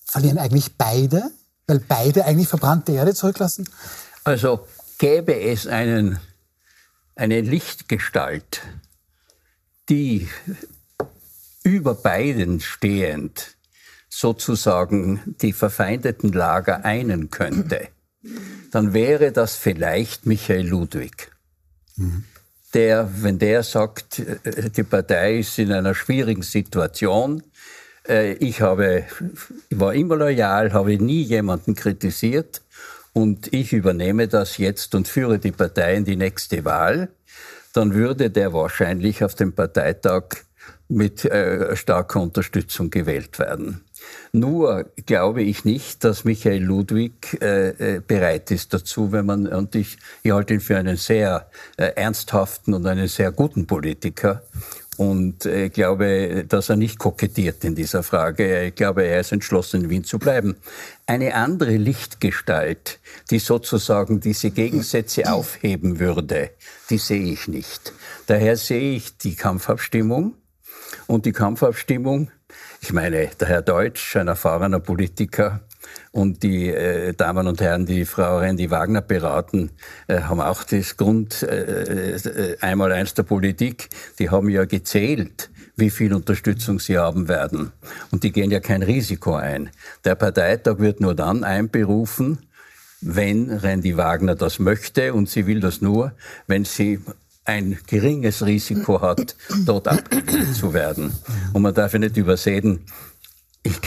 [0.06, 1.32] Verlieren eigentlich beide
[1.68, 3.70] Weil beide eigentlich verbrannte Erde zurücklassen?
[4.24, 6.20] Also gäbe es einen,
[7.16, 8.62] eine Lichtgestalt,
[9.88, 10.28] die
[11.64, 13.56] über beiden stehend
[14.10, 17.90] sozusagen die verfeindeten Lager einen könnte,
[18.72, 21.32] dann wäre das vielleicht Michael Ludwig.
[21.96, 22.26] Mhm.
[22.74, 27.44] Der, wenn der sagt, äh, die Partei ist in einer schwierigen Situation,
[28.08, 29.06] äh, ich habe,
[29.72, 32.62] war immer loyal, habe nie jemanden kritisiert
[33.14, 37.10] und ich übernehme das jetzt und führe die Partei in die nächste Wahl,
[37.74, 40.26] dann würde der wahrscheinlich auf dem Parteitag
[40.88, 43.82] mit äh, starker Unterstützung gewählt werden.
[44.32, 49.76] Nur glaube ich nicht, dass Michael Ludwig äh, äh, bereit ist dazu, wenn man, und
[49.76, 54.44] ich, ich halte ihn für einen sehr äh, ernsthaften und einen sehr guten Politiker.
[54.98, 58.66] Und ich glaube, dass er nicht kokettiert in dieser Frage.
[58.66, 60.58] Ich glaube, er ist entschlossen, in Wien zu bleiben.
[61.06, 63.00] Eine andere Lichtgestalt,
[63.32, 66.50] die sozusagen diese Gegensätze aufheben würde,
[66.90, 67.94] die sehe ich nicht.
[68.28, 70.34] Daher sehe ich die Kampfabstimmung
[71.08, 72.30] und die Kampfabstimmung
[72.82, 75.62] ich meine, der Herr Deutsch, ein erfahrener Politiker,
[76.12, 79.72] und die äh, Damen und Herren, die Frau Randy Wagner beraten,
[80.08, 83.90] äh, haben auch das Grund äh, äh, einmal eins der Politik.
[84.18, 87.72] Die haben ja gezählt, wie viel Unterstützung sie haben werden.
[88.12, 89.70] Und die gehen ja kein Risiko ein.
[90.04, 92.40] Der Parteitag wird nur dann einberufen,
[93.02, 96.12] wenn Randy Wagner das möchte und sie will das nur,
[96.48, 97.00] wenn sie
[97.50, 99.36] ein geringes Risiko hat,
[99.66, 101.14] dort abgewählt zu werden.
[101.52, 102.86] Und man darf ja nicht übersehen,
[103.64, 103.80] ich,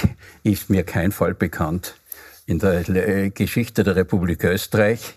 [0.43, 1.95] ist mir kein Fall bekannt
[2.47, 5.15] in der äh, Geschichte der Republik Österreich,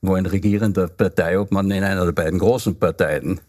[0.00, 3.40] wo ein regierender Parteiobmann in einer der beiden großen Parteien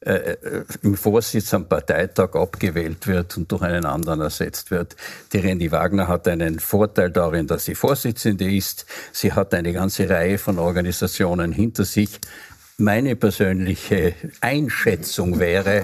[0.00, 4.96] äh, äh, im Vorsitz am Parteitag abgewählt wird und durch einen anderen ersetzt wird.
[5.34, 8.86] Die Randy Wagner hat einen Vorteil darin, dass sie Vorsitzende ist.
[9.12, 12.18] Sie hat eine ganze Reihe von Organisationen hinter sich,
[12.80, 15.82] meine persönliche Einschätzung wäre,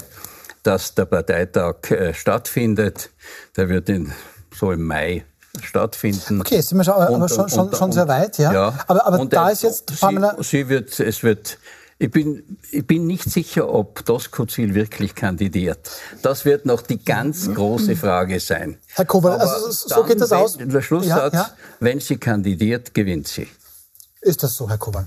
[0.62, 3.10] dass der Parteitag äh, stattfindet.
[3.56, 4.12] Der wird in,
[4.54, 5.24] so im Mai
[5.62, 6.40] stattfinden.
[6.40, 8.52] Okay, sind wir schon, aber und, schon, schon, schon sehr weit, ja.
[8.52, 8.78] ja.
[8.86, 10.36] Aber, aber da ist jetzt Pamela...
[10.38, 11.58] Sie, sie wird, es wird
[11.98, 15.78] ich bin, ich bin nicht sicher, ob Doskozil wirklich kandidiert.
[16.20, 18.76] Das wird noch die ganz große Frage sein.
[18.88, 20.58] Herr Kowal, also so geht das aus?
[20.58, 21.50] Der Schlusssatz, ja, ja.
[21.80, 23.48] wenn sie kandidiert, gewinnt sie.
[24.20, 25.06] Ist das so, Herr Kowal?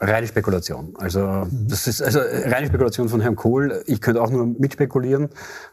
[0.00, 0.94] Reine Spekulation.
[0.96, 3.82] Also das ist also reine Spekulation von Herrn Kohl.
[3.86, 5.28] Ich könnte auch nur mitspekulieren.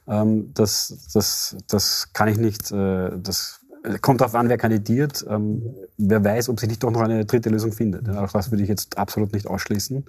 [0.08, 2.72] Ähm, das, das, das kann ich nicht.
[2.72, 3.62] Äh, das
[4.02, 5.26] kommt darauf an, wer kandidiert.
[5.30, 5.64] Ähm,
[5.98, 8.10] wer weiß, ob sich nicht doch noch eine dritte Lösung findet.
[8.10, 10.06] Auch das würde ich jetzt absolut nicht ausschließen.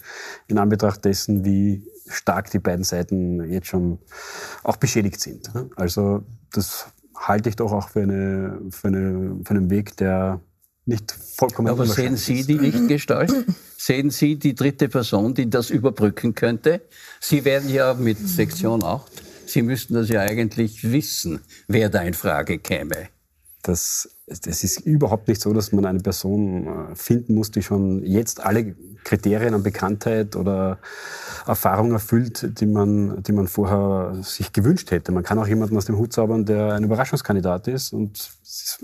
[0.47, 3.99] In Anbetracht dessen, wie stark die beiden Seiten jetzt schon
[4.65, 5.51] auch beschädigt sind.
[5.77, 10.41] Also das halte ich doch auch für, eine, für, eine, für einen Weg, der
[10.89, 13.33] nicht vollkommen Aber sehen Sie die Lichtgestalt?
[13.77, 16.81] Sehen Sie die dritte Person, die das überbrücken könnte?
[17.21, 22.15] Sie werden ja mit Sektion 8, Sie müssten das ja eigentlich wissen, wer da in
[22.15, 23.09] Frage käme.
[23.63, 28.05] Das, das ist überhaupt nicht so, dass man eine Person äh, finden muss, die schon
[28.05, 30.79] jetzt alle Kriterien an Bekanntheit oder
[31.47, 35.13] Erfahrung erfüllt, die man, die man vorher sich gewünscht hätte.
[35.13, 38.31] Man kann auch jemanden aus dem Hut zaubern, der ein Überraschungskandidat ist und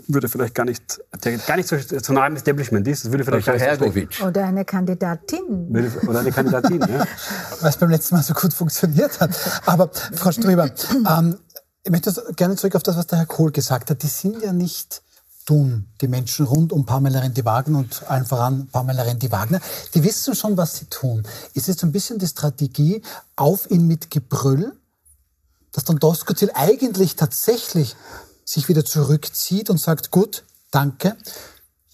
[0.06, 3.04] würde vielleicht gar nicht, der gar nicht so, so nah im Establishment ist.
[3.04, 5.68] Das würde vielleicht gar nicht so Oder eine Kandidatin.
[6.08, 7.06] Oder eine Kandidatin, ja.
[7.60, 9.30] Was beim letzten Mal so gut funktioniert hat.
[9.66, 10.70] Aber Frau Ströber,
[11.18, 11.36] ähm,
[11.82, 14.02] ich möchte gerne zurück auf das, was der Herr Kohl gesagt hat.
[14.02, 15.02] Die sind ja nicht
[15.44, 19.60] dumm, die Menschen rund um Pamela Rendi-Wagner und allen voran Pamela Rendi-Wagner.
[19.94, 21.22] Die wissen schon, was sie tun.
[21.52, 23.02] Ist es ein bisschen die Strategie,
[23.36, 24.72] auf ihn mit Gebrüll,
[25.72, 27.96] dass dann Doskozil eigentlich tatsächlich
[28.44, 31.16] sich wieder zurückzieht und sagt, gut, danke,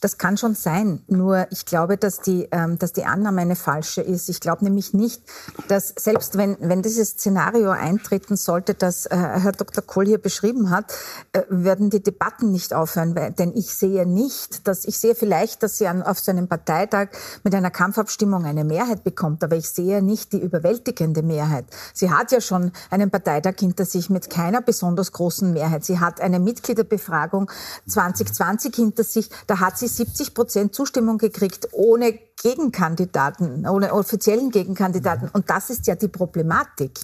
[0.01, 4.01] das kann schon sein, nur ich glaube, dass die, ähm, dass die Annahme eine falsche
[4.01, 4.31] ist.
[4.31, 5.23] Ich glaube nämlich nicht,
[5.69, 9.85] dass selbst wenn, wenn dieses Szenario eintreten sollte, das äh, Herr Dr.
[9.85, 10.93] Kohl hier beschrieben hat,
[11.33, 15.63] äh, werden die Debatten nicht aufhören, weil, denn ich sehe nicht, dass ich sehe vielleicht,
[15.63, 17.09] dass sie an, auf so einem Parteitag
[17.45, 21.67] mit einer Kampfabstimmung eine Mehrheit bekommt, aber ich sehe nicht die überwältigende Mehrheit.
[21.93, 25.85] Sie hat ja schon einen Parteitag hinter sich mit keiner besonders großen Mehrheit.
[25.85, 27.51] Sie hat eine Mitgliederbefragung
[27.87, 35.29] 2020 hinter sich, da hat sie 70 Prozent Zustimmung gekriegt, ohne Gegenkandidaten, ohne offiziellen Gegenkandidaten.
[35.33, 36.99] Und das ist ja die Problematik.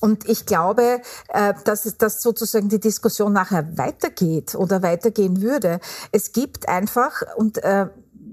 [0.00, 5.80] Und ich glaube, äh, dass, dass sozusagen die Diskussion nachher weitergeht oder weitergehen würde.
[6.12, 7.88] Es gibt einfach, und äh,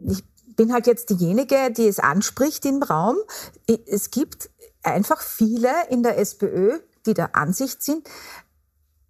[0.08, 0.24] ich
[0.56, 3.18] bin halt jetzt diejenige, die es anspricht im Raum,
[3.88, 4.50] es gibt
[4.84, 8.08] einfach viele in der SPÖ, die der Ansicht sind,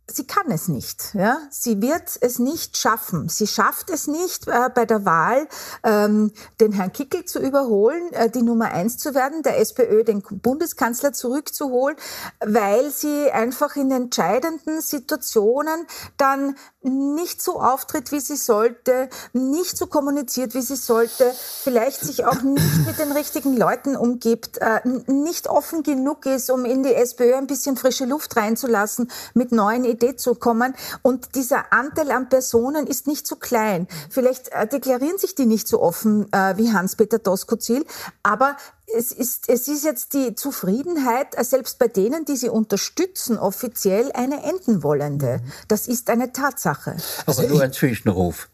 [0.08, 1.16] sie kann es nicht.
[1.16, 1.40] Ja?
[1.50, 3.28] Sie wird es nicht schaffen.
[3.30, 5.48] Sie schafft es nicht, äh, bei der Wahl
[5.84, 10.22] ähm, den Herrn Kickel zu überholen, äh, die Nummer eins zu werden, der SPÖ den
[10.22, 11.98] Bundeskanzler zurückzuholen,
[12.40, 15.88] weil sie einfach in entscheidenden Situationen
[16.18, 22.26] dann nicht so auftritt, wie sie sollte, nicht so kommuniziert, wie sie sollte, vielleicht sich
[22.26, 26.94] auch nicht mit den richtigen Leuten umgibt, äh, nicht offen genug ist, um in die
[26.94, 30.74] SPÖ ein bisschen frische Luft reinzulassen, mit neuen Ideen zu kommen.
[31.02, 33.88] Und dieser Anteil an Personen ist nicht so klein.
[34.10, 37.86] Vielleicht äh, deklarieren sich die nicht so offen äh, wie Hans-Peter Doskozil,
[38.24, 38.58] aber
[38.96, 44.12] es ist, es ist jetzt die Zufriedenheit, äh, selbst bei denen, die sie unterstützen, offiziell
[44.14, 45.42] eine enden wollende.
[45.68, 46.98] Das ist eine Tatsache.
[47.26, 48.50] Aber also nur ein Zwischenruf.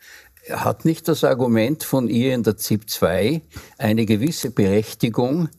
[0.50, 3.42] Hat nicht das Argument von ihr in der ZIP 2
[3.78, 5.50] eine gewisse Berechtigung,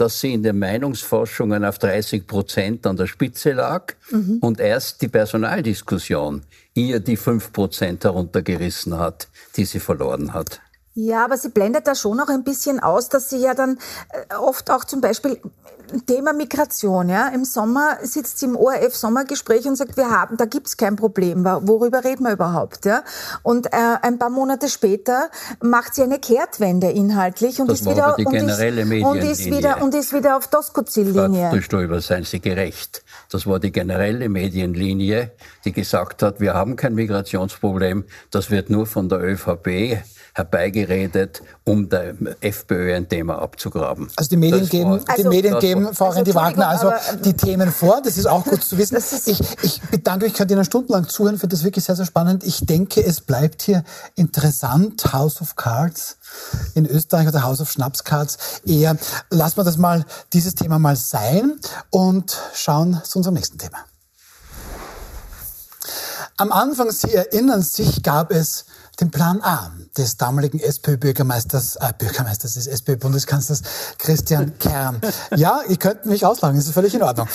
[0.00, 4.38] dass sie in den Meinungsforschungen auf 30 Prozent an der Spitze lag mhm.
[4.40, 6.42] und erst die Personaldiskussion
[6.74, 10.60] ihr die 5 Prozent heruntergerissen hat, die sie verloren hat?
[10.94, 13.78] Ja, aber sie blendet da schon noch ein bisschen aus, dass sie ja dann
[14.10, 15.40] äh, oft auch zum Beispiel
[16.06, 17.28] Thema Migration, ja.
[17.28, 21.44] Im Sommer sitzt sie im ORF Sommergespräch und sagt, wir haben, da gibt's kein Problem.
[21.44, 23.02] Worüber reden wir überhaupt, ja?
[23.42, 23.70] Und äh,
[24.02, 28.82] ein paar Monate später macht sie eine Kehrtwende inhaltlich und das ist wieder die generelle
[28.82, 31.60] und, ist, und ist wieder und ist wieder auf Doskozil-Linie.
[31.62, 33.02] Stoiber, seien Sie gerecht.
[33.30, 35.32] Das war die generelle Medienlinie,
[35.64, 39.98] die gesagt hat, wir haben kein Migrationsproblem, das wird nur von der ÖVP
[40.34, 44.08] herbeigeredet, um der FPÖ ein Thema abzugraben.
[44.16, 46.92] Also die Medien das geben, die also, Medien geben Frau also, Wagner also
[47.24, 48.00] die Themen vor.
[48.02, 48.96] Das ist auch gut zu wissen.
[49.26, 52.44] Ich, ich bedanke mich, ich könnte Ihnen stundenlang zuhören, finde das wirklich sehr, sehr spannend.
[52.44, 53.84] Ich denke, es bleibt hier
[54.16, 55.12] interessant.
[55.12, 56.18] House of Cards
[56.74, 58.96] in Österreich oder House of Schnapscards eher.
[59.30, 61.58] Lassen wir das mal, dieses Thema mal sein
[61.90, 63.78] und schauen zu unserem nächsten Thema.
[66.36, 68.64] Am Anfang, Sie erinnern sich, gab es
[68.98, 73.62] den Plan A des damaligen SPÖ-Bürgermeisters, äh, Bürgermeisters des SPÖ-Bundeskanzlers
[73.98, 75.00] Christian Kern.
[75.34, 77.28] Ja, ihr könnt mich auslachen, das ist völlig in Ordnung.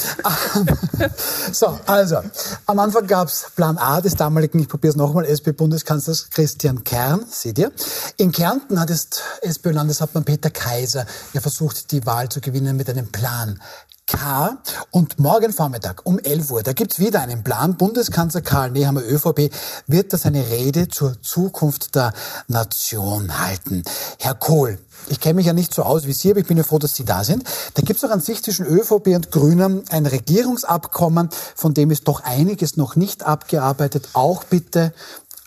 [1.52, 2.18] so, also,
[2.66, 7.58] am Anfang gab's Plan A des damaligen, ich probiere es nochmal, SPÖ-Bundeskanzlers Christian Kern, seht
[7.60, 7.72] ihr.
[8.18, 9.10] In Kärnten hat es
[9.42, 13.62] SPÖ-Landeshauptmann Peter Kaiser ja versucht, die Wahl zu gewinnen mit einem Plan
[14.08, 14.60] K.
[14.92, 17.76] Und morgen Vormittag um 11 Uhr, da gibt's wieder einen Plan.
[17.76, 19.52] Bundeskanzler Karl Nehammer, ÖVP,
[19.88, 22.14] wird das eine Rede zur Zukunft der
[22.48, 23.84] Nation halten.
[24.20, 26.64] Herr Kohl, ich kenne mich ja nicht so aus wie Sie, aber ich bin ja
[26.64, 27.46] froh, dass Sie da sind.
[27.74, 32.08] Da gibt es auch an sich zwischen ÖVP und Grünen ein Regierungsabkommen, von dem ist
[32.08, 34.10] doch einiges noch nicht abgearbeitet.
[34.14, 34.94] Auch bitte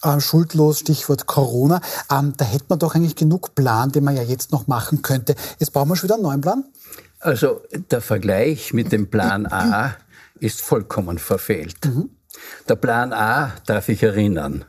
[0.03, 1.81] äh, schuldlos, Stichwort Corona.
[2.11, 5.37] Ähm, da hätte man doch eigentlich genug Plan, den man ja jetzt noch machen könnte.
[5.61, 6.64] Jetzt brauchen wir schon wieder einen neuen Plan?
[7.20, 9.96] Also der Vergleich mit dem Plan A
[10.38, 11.85] ist vollkommen verfehlt.
[11.85, 12.11] Mhm.
[12.68, 14.64] Der Plan A, darf ich erinnern,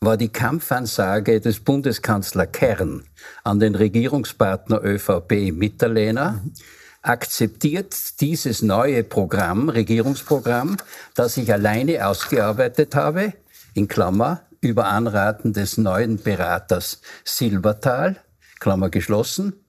[0.00, 3.04] war die Kampfansage des Bundeskanzler Kern
[3.42, 6.52] an den Regierungspartner ÖVP Mitterlehner, mhm.
[7.00, 10.76] akzeptiert dieses neue Programm, Regierungsprogramm,
[11.14, 13.32] das ich alleine ausgearbeitet habe,
[13.72, 18.16] in Klammer, über Anraten des neuen Beraters Silbertal,
[18.60, 19.63] Klammer geschlossen,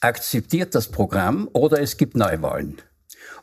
[0.00, 2.80] akzeptiert das Programm oder es gibt Neuwahlen.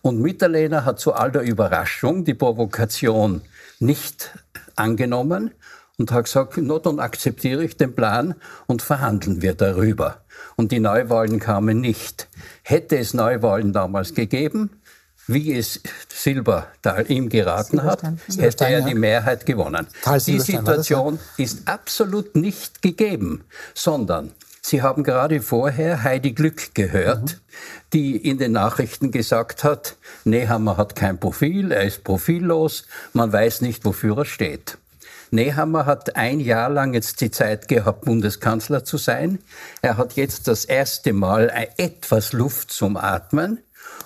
[0.01, 3.41] Und Mitterlehner hat zu all der Überraschung die Provokation
[3.79, 4.31] nicht
[4.75, 5.51] angenommen
[5.97, 8.35] und hat gesagt, na, dann akzeptiere ich den Plan
[8.67, 10.21] und verhandeln wir darüber.
[10.55, 12.27] Und die Neuwahlen kamen nicht.
[12.61, 14.69] Hätte es Neuwahlen damals gegeben,
[15.27, 15.81] wie es
[16.13, 18.03] Silbertal ihm geraten hat,
[18.37, 19.87] hätte er die Mehrheit gewonnen.
[20.27, 24.33] Die Situation ist absolut nicht gegeben, sondern
[24.67, 27.39] Sie haben gerade vorher Heidi Glück gehört, mhm.
[27.93, 33.61] die in den Nachrichten gesagt hat, Nehammer hat kein Profil, er ist profillos, man weiß
[33.61, 34.79] nicht, wofür er steht.
[35.29, 39.37] Nehammer hat ein Jahr lang jetzt die Zeit gehabt, Bundeskanzler zu sein.
[39.83, 43.59] Er hat jetzt das erste Mal etwas Luft zum Atmen.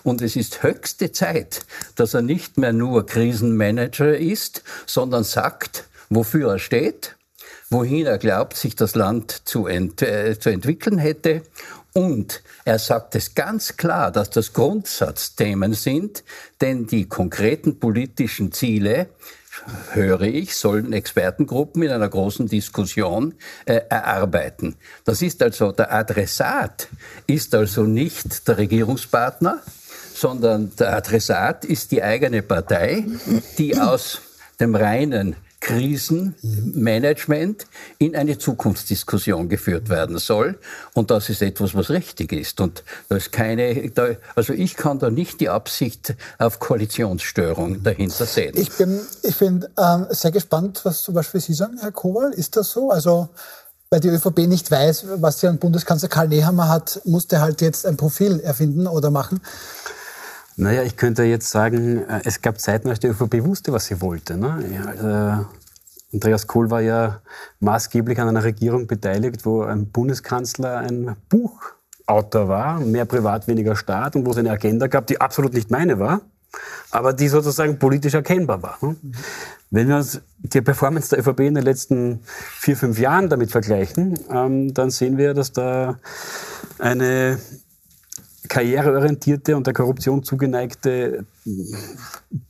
[0.04, 6.52] Und es ist höchste Zeit, dass er nicht mehr nur Krisenmanager ist, sondern sagt, wofür
[6.52, 7.15] er steht
[7.70, 11.44] wohin er glaubt, sich das Land zu, ent, äh, zu entwickeln hätte.
[11.94, 16.24] Und er sagt es ganz klar, dass das Grundsatzthemen sind,
[16.62, 19.10] denn die konkreten politischen Ziele
[19.92, 23.34] höre ich, sollen Expertengruppen in einer großen Diskussion
[23.66, 24.76] äh, erarbeiten.
[25.04, 26.88] Das ist also der Adressat,
[27.28, 29.62] ist also nicht der Regierungspartner,
[30.14, 33.06] sondern der Adressat ist die eigene Partei,
[33.58, 34.22] die aus
[34.60, 37.65] dem reinen Krisenmanagement
[37.98, 40.58] in eine Zukunftsdiskussion geführt werden soll.
[40.93, 42.62] Und das ist etwas, was richtig ist.
[42.62, 48.26] Und da ist keine, da, also ich kann da nicht die Absicht auf Koalitionsstörung dahinter
[48.26, 48.54] sehen.
[48.56, 52.32] Ich bin, ich bin ähm, sehr gespannt, was zum Beispiel Sie sagen, Herr Kowal.
[52.32, 52.91] Ist das so?
[52.91, 53.30] Also,
[53.89, 57.86] weil die ÖVP nicht weiß, was sie an Bundeskanzler Karl Nehammer hat, musste halt jetzt
[57.86, 59.41] ein Profil erfinden oder machen.
[60.60, 64.02] Naja, ich könnte jetzt sagen, äh, es gab Zeiten, als die ÖVP wusste, was sie
[64.02, 64.36] wollte.
[64.36, 64.62] Ne?
[64.74, 65.43] Ja, äh,
[66.13, 67.22] Andreas Kohl war ja
[67.62, 74.17] maßgeblich an einer Regierung beteiligt, wo ein Bundeskanzler ein Buchautor war, mehr Privat, weniger Staat,
[74.17, 76.19] und wo es eine Agenda gab, die absolut nicht meine war,
[76.91, 78.78] aber die sozusagen politisch erkennbar war.
[78.82, 78.98] Ne?
[79.72, 84.19] Wenn wir uns die Performance der ÖVP in den letzten vier, fünf Jahren damit vergleichen,
[84.30, 86.00] ähm, dann sehen wir, dass da
[86.80, 87.39] eine
[88.50, 91.26] karriereorientierte und der Korruption zugeneigte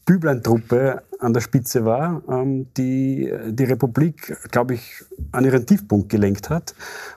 [0.05, 6.49] Bübleintruppe an der Spitze war, ähm, die die Republik, glaube ich, an ihren Tiefpunkt gelenkt
[6.49, 6.73] hat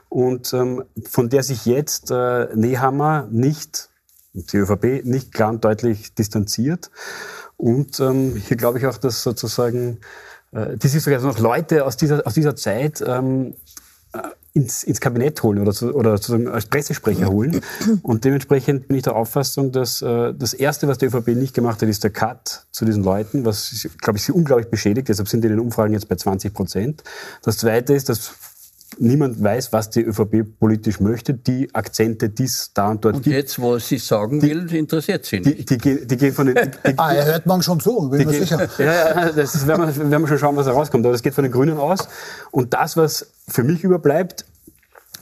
[0.09, 3.89] und ähm, von der sich jetzt äh, Nehammer nicht,
[4.33, 6.91] die ÖVP, nicht klar und deutlich distanziert.
[7.57, 9.99] Und ähm, hier glaube ich auch, dass sozusagen
[10.51, 13.03] äh, die sich sogar noch Leute aus dieser, aus dieser Zeit
[14.53, 17.61] ins, ins Kabinett holen oder, zu, oder sozusagen als Pressesprecher holen.
[18.03, 21.81] Und dementsprechend bin ich der Auffassung, dass äh, das Erste, was die ÖVP nicht gemacht
[21.81, 25.09] hat, ist der Cut zu diesen Leuten, was, glaube ich, sie unglaublich beschädigt.
[25.09, 27.03] Deshalb sind die in den Umfragen jetzt bei 20 Prozent.
[27.41, 28.31] Das Zweite ist, dass
[28.99, 31.33] niemand weiß, was die ÖVP politisch möchte.
[31.33, 33.35] Die Akzente, die es da und dort und gibt.
[33.35, 35.69] Und jetzt, wo sie sagen die, will, interessiert sie nicht.
[35.69, 36.71] Die, die, die, gehen von den...
[36.85, 38.67] Die, ah, er hört man schon zu, bin mir sicher.
[38.77, 41.05] Ja, ja, das werden wir, werden wir schon schauen, was da rauskommt.
[41.05, 42.07] Aber das geht von den Grünen aus.
[42.51, 44.45] Und das, was für mich überbleibt,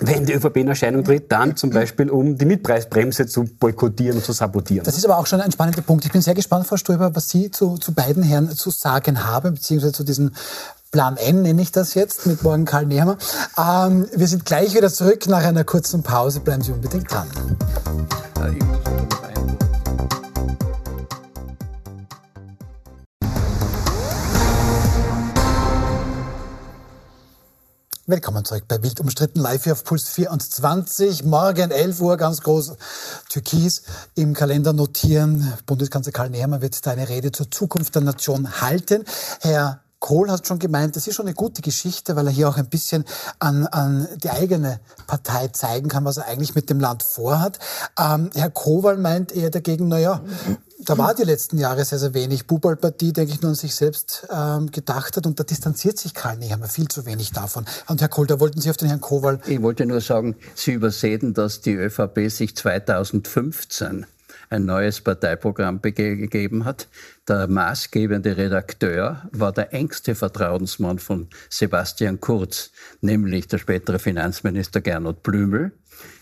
[0.02, 4.26] wenn die ÖVP in Erscheinung tritt, dann zum Beispiel, um die Mietpreisbremse zu boykottieren und
[4.26, 4.84] zu sabotieren.
[4.84, 6.06] Das ist aber auch schon ein spannender Punkt.
[6.06, 9.54] Ich bin sehr gespannt, Frau Stoiber, was Sie zu, zu beiden Herren zu sagen haben,
[9.54, 10.32] beziehungsweise zu diesem
[10.92, 13.18] Plan N nenne ich das jetzt mit morgen Karl Nehammer.
[13.58, 16.42] Ähm, wir sind gleich wieder zurück nach einer kurzen Pause.
[16.42, 17.30] Bleiben Sie unbedingt dran.
[28.06, 31.24] Willkommen zurück bei Wild umstritten live hier auf Puls 24.
[31.24, 32.76] Morgen 11 Uhr ganz groß
[33.30, 33.84] Türkis
[34.16, 35.54] im Kalender notieren.
[35.66, 39.06] Bundeskanzler Karl Nehammer wird da eine Rede zur Zukunft der Nation halten.
[39.40, 42.58] Herr Kohl hat schon gemeint, das ist schon eine gute Geschichte, weil er hier auch
[42.58, 43.06] ein bisschen
[43.38, 47.60] an, an die eigene Partei zeigen kann, was er eigentlich mit dem Land vorhat.
[47.98, 50.22] Ähm, Herr Kowal meint eher dagegen, naja,
[50.80, 52.48] da war die letzten Jahre sehr, sehr wenig.
[52.48, 56.38] Bubalpartie, denke ich, nur an sich selbst ähm, gedacht hat und da distanziert sich Karl
[56.38, 57.66] Nehammer viel zu wenig davon.
[57.88, 59.40] Und Herr Kohl, da wollten Sie auf den Herrn Kowal...
[59.46, 64.08] Ich wollte nur sagen, Sie übersehen, dass die ÖVP sich 2015
[64.52, 66.88] ein neues Parteiprogramm gegeben hat.
[67.28, 75.24] Der maßgebende Redakteur war der engste Vertrauensmann von Sebastian Kurz, nämlich der spätere Finanzminister Gernot
[75.24, 75.72] Blümel.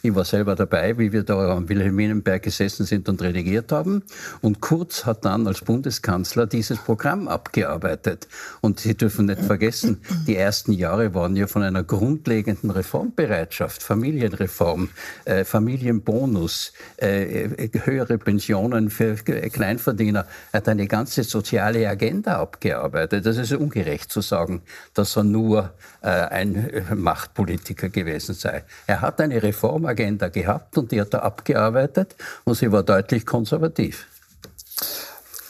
[0.02, 4.04] Ich war selber dabei, wie wir da am Wilhelminenberg gesessen sind und redigiert haben.
[4.42, 8.28] Und Kurz hat dann als Bundeskanzler dieses Programm abgearbeitet.
[8.62, 14.90] Und Sie dürfen nicht vergessen, die ersten Jahre waren ja von einer grundlegenden Reformbereitschaft, Familienreform,
[15.26, 20.26] äh, Familienbonus, äh, höhere Pensionen für Kleinverdiener.
[20.52, 23.26] Er hat eine ganze soziale Agenda abgearbeitet.
[23.26, 24.62] Das ist ungerecht zu sagen,
[24.94, 28.64] dass er nur äh, ein Machtpolitiker gewesen sei.
[28.88, 33.26] Er hat eine Reform Agenda gehabt und die hat er abgearbeitet und sie war deutlich
[33.26, 34.08] konservativ.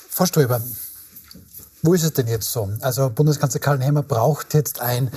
[0.10, 0.62] Frau Ströber,
[1.82, 2.70] wo ist es denn jetzt so?
[2.82, 5.10] Also Bundeskanzler Karl Nehammer braucht jetzt ein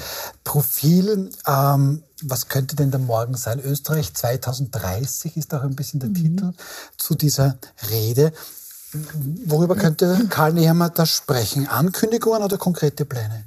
[0.44, 1.30] Profil.
[1.46, 3.60] Ähm, was könnte denn da morgen sein?
[3.60, 6.14] Österreich 2030 ist auch ein bisschen der mhm.
[6.14, 6.52] Titel
[6.96, 7.56] zu dieser
[7.90, 8.32] Rede.
[9.46, 11.66] Worüber könnte Karl Nehammer da sprechen?
[11.66, 13.44] Ankündigungen oder konkrete Pläne?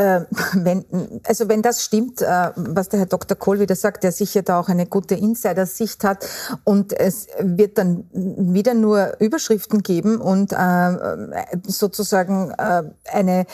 [0.00, 0.84] Äh, wenn,
[1.24, 3.36] also wenn das stimmt, äh, was der Herr Dr.
[3.36, 6.26] Kohl wieder sagt, der sicher da auch eine gute Insider-Sicht hat
[6.64, 10.56] und es wird dann wieder nur Überschriften geben und äh,
[11.66, 12.82] sozusagen äh,
[13.12, 13.46] eine,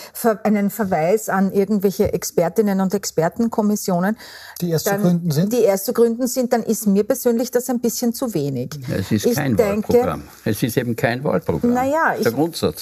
[0.45, 4.17] einen Verweis an irgendwelche Expertinnen und Expertenkommissionen.
[4.61, 5.53] Die erst dann, zu gründen sind?
[5.53, 8.71] Die erst zu gründen sind, dann ist mir persönlich das ein bisschen zu wenig.
[8.89, 10.23] Es ist ich kein denke, Wahlprogramm.
[10.45, 11.75] Es ist eben kein Wahlprogramm.
[11.75, 12.27] Naja, ich,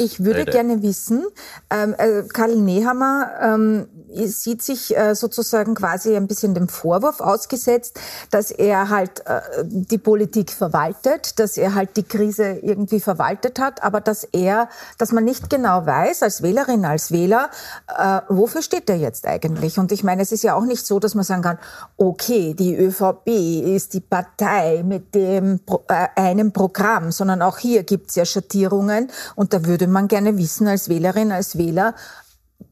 [0.01, 0.53] ich würde Rede.
[0.53, 1.25] gerne wissen,
[1.71, 7.99] ähm, äh, Karl Nehammer ähm, sieht sich äh, sozusagen quasi ein bisschen dem Vorwurf ausgesetzt,
[8.31, 13.83] dass er halt äh, die Politik verwaltet, dass er halt die Krise irgendwie verwaltet hat,
[13.83, 17.51] aber dass er, dass man nicht genau weiß als Wählerin, als Wähler,
[17.89, 19.79] äh, wofür steht er jetzt eigentlich?
[19.79, 21.59] Und ich meine, es ist ja auch nicht so, dass man sagen kann,
[21.97, 28.11] okay, die ÖVP ist die Partei mit dem äh, einem Programm, sondern auch hier gibt
[28.11, 31.95] es ja Schattierungen und da würde man gerne wissen als Wählerin, als Wähler,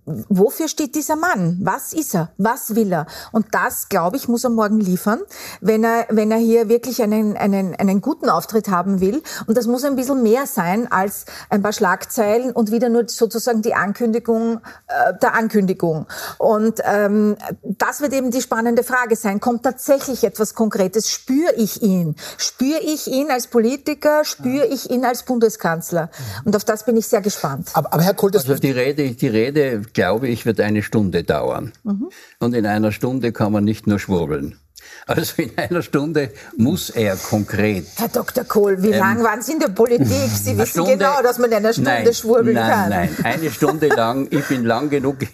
[0.04, 1.58] wofür steht dieser Mann?
[1.62, 2.30] Was ist er?
[2.36, 3.06] Was will er?
[3.30, 5.20] Und das, glaube ich, muss er morgen liefern,
[5.60, 9.22] wenn er, wenn er hier wirklich einen, einen, einen guten Auftritt haben will.
[9.46, 13.62] Und das muss ein bisschen mehr sein als ein paar Schlagzeilen und wieder nur sozusagen
[13.62, 16.06] die Ankündigung äh, der Ankündigung.
[16.38, 19.38] Und ähm, das wird eben die spannende Frage sein.
[19.38, 21.10] Kommt tatsächlich etwas Konkretes?
[21.10, 22.16] Spüre ich ihn?
[22.38, 24.24] Spüre ich ihn als Politiker?
[24.24, 26.10] Spüre ich ihn als Bundeskanzler?
[26.44, 27.70] Und auf das bin ich sehr gespannt.
[27.74, 31.24] Aber, aber Herr Kohl, das also die Rede, die Rede glaube ich, wird eine Stunde
[31.24, 31.72] dauern.
[31.84, 32.08] Mhm.
[32.38, 34.58] Und in einer Stunde kann man nicht nur schwurbeln.
[35.06, 37.86] Also in einer Stunde muss er konkret.
[37.96, 38.44] Herr Dr.
[38.44, 40.06] Kohl, wie ähm, lang waren Sie in der Politik?
[40.08, 42.90] Sie wissen Stunde, genau, dass man in einer Stunde nein, schwurbeln nein, kann.
[42.90, 44.28] Nein, nein, eine Stunde lang.
[44.30, 45.16] Ich bin lang genug.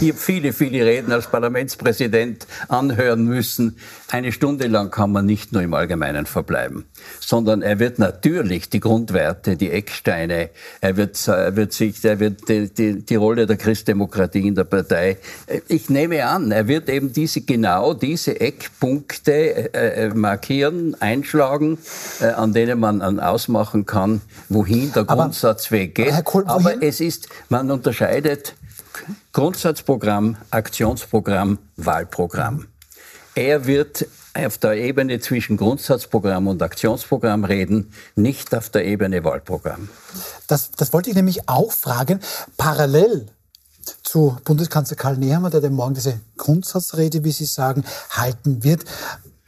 [0.00, 3.76] Ich habe viele, viele Reden als Parlamentspräsident anhören müssen.
[4.10, 6.86] Eine Stunde lang kann man nicht nur im Allgemeinen verbleiben,
[7.20, 12.48] sondern er wird natürlich die Grundwerte, die Ecksteine, er wird, er wird sich, er wird
[12.48, 15.18] die, die, die Rolle der Christdemokratie in der Partei.
[15.68, 18.89] Ich nehme an, er wird eben diese genau diese Eckpunkte
[19.26, 21.78] äh, äh markieren, einschlagen,
[22.20, 26.12] äh, an denen man an ausmachen kann, wohin der Grundsatzweg geht.
[26.12, 28.54] Aber, Kohl, aber es ist, man unterscheidet
[29.32, 32.66] Grundsatzprogramm, Aktionsprogramm, Wahlprogramm.
[33.34, 39.88] Er wird auf der Ebene zwischen Grundsatzprogramm und Aktionsprogramm reden, nicht auf der Ebene Wahlprogramm.
[40.46, 42.20] Das, das wollte ich nämlich auch fragen.
[42.56, 43.26] Parallel
[44.02, 48.84] zu Bundeskanzler Karl Nehammer, der morgen diese Grundsatzrede, wie Sie sagen, halten wird,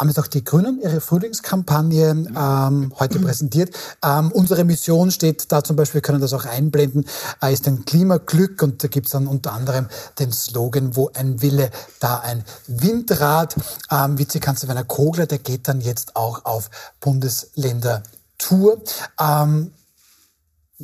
[0.02, 3.72] haben jetzt auch die Grünen ihre Frühlingskampagne ähm, heute präsentiert.
[4.04, 7.04] Ähm, unsere Mission steht da zum Beispiel, wir können das auch einblenden,
[7.40, 9.86] äh, ist ein Klimaglück und da gibt es dann unter anderem
[10.18, 11.70] den Slogan, wo ein Wille,
[12.00, 13.54] da ein Windrad.
[13.92, 16.68] Ähm, Vizekanzler Werner Kogler, der geht dann jetzt auch auf
[17.00, 18.82] Bundesländer-Tour.
[19.20, 19.70] Ähm,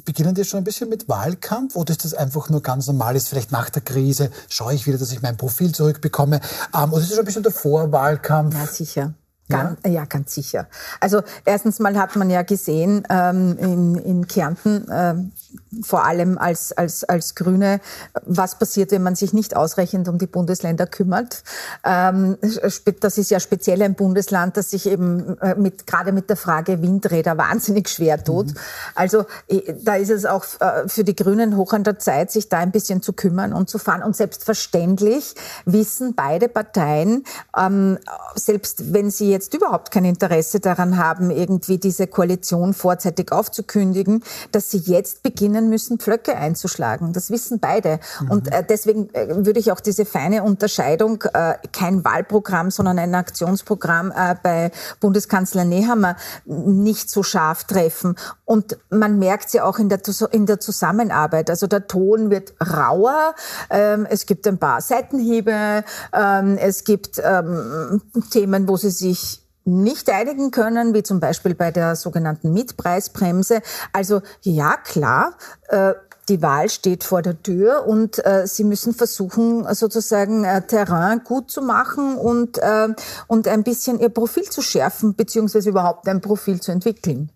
[0.04, 3.16] beginnen die schon ein bisschen mit Wahlkampf oder ist das einfach nur ganz normal?
[3.16, 6.40] Ist vielleicht nach der Krise, schaue ich wieder, dass ich mein Profil zurückbekomme?
[6.74, 8.54] Ähm, oder ist es schon ein bisschen der Vorwahlkampf?
[8.54, 9.14] Ja, sicher.
[9.48, 9.90] Ganz, ja?
[9.90, 10.66] ja, ganz sicher.
[11.00, 15.32] Also erstens mal hat man ja gesehen ähm, in, in Kärnten, ähm,
[15.82, 17.80] vor allem als, als, als Grüne,
[18.26, 21.42] was passiert, wenn man sich nicht ausreichend um die Bundesländer kümmert.
[21.84, 22.36] Ähm,
[23.00, 26.82] das ist ja speziell ein Bundesland, das sich eben äh, mit, gerade mit der Frage
[26.82, 28.48] Windräder wahnsinnig schwer tut.
[28.48, 28.54] Mhm.
[28.94, 29.24] Also
[29.82, 32.70] da ist es auch äh, für die Grünen hoch an der Zeit, sich da ein
[32.70, 34.02] bisschen zu kümmern und zu fahren.
[34.02, 35.34] Und selbstverständlich
[35.64, 37.24] wissen beide Parteien,
[37.56, 37.98] ähm,
[38.34, 44.22] selbst wenn sie jetzt überhaupt kein Interesse daran haben, irgendwie diese Koalition vorzeitig aufzukündigen,
[44.52, 47.12] dass sie jetzt beginnen müssen, Pflöcke einzuschlagen.
[47.12, 48.00] Das wissen beide.
[48.20, 48.30] Mhm.
[48.30, 53.14] Und äh, deswegen äh, würde ich auch diese feine Unterscheidung, äh, kein Wahlprogramm, sondern ein
[53.14, 54.12] Aktionsprogramm
[54.42, 54.70] bei
[55.00, 58.16] Bundeskanzler Nehammer nicht so scharf treffen.
[58.44, 60.00] Und man merkt ja auch in der,
[60.32, 61.50] in der Zusammenarbeit.
[61.50, 63.34] Also der Ton wird rauer.
[63.70, 65.84] Ähm, es gibt ein paar Seitenhiebe.
[66.12, 69.27] Ähm, es gibt ähm, Themen, wo sie sich
[69.68, 73.60] nicht einigen können, wie zum Beispiel bei der sogenannten Mietpreisbremse.
[73.92, 75.34] Also ja, klar,
[75.68, 75.94] äh,
[76.28, 81.50] die Wahl steht vor der Tür und äh, sie müssen versuchen, sozusagen äh, Terrain gut
[81.50, 82.88] zu machen und, äh,
[83.26, 87.30] und ein bisschen ihr Profil zu schärfen, beziehungsweise überhaupt ein Profil zu entwickeln.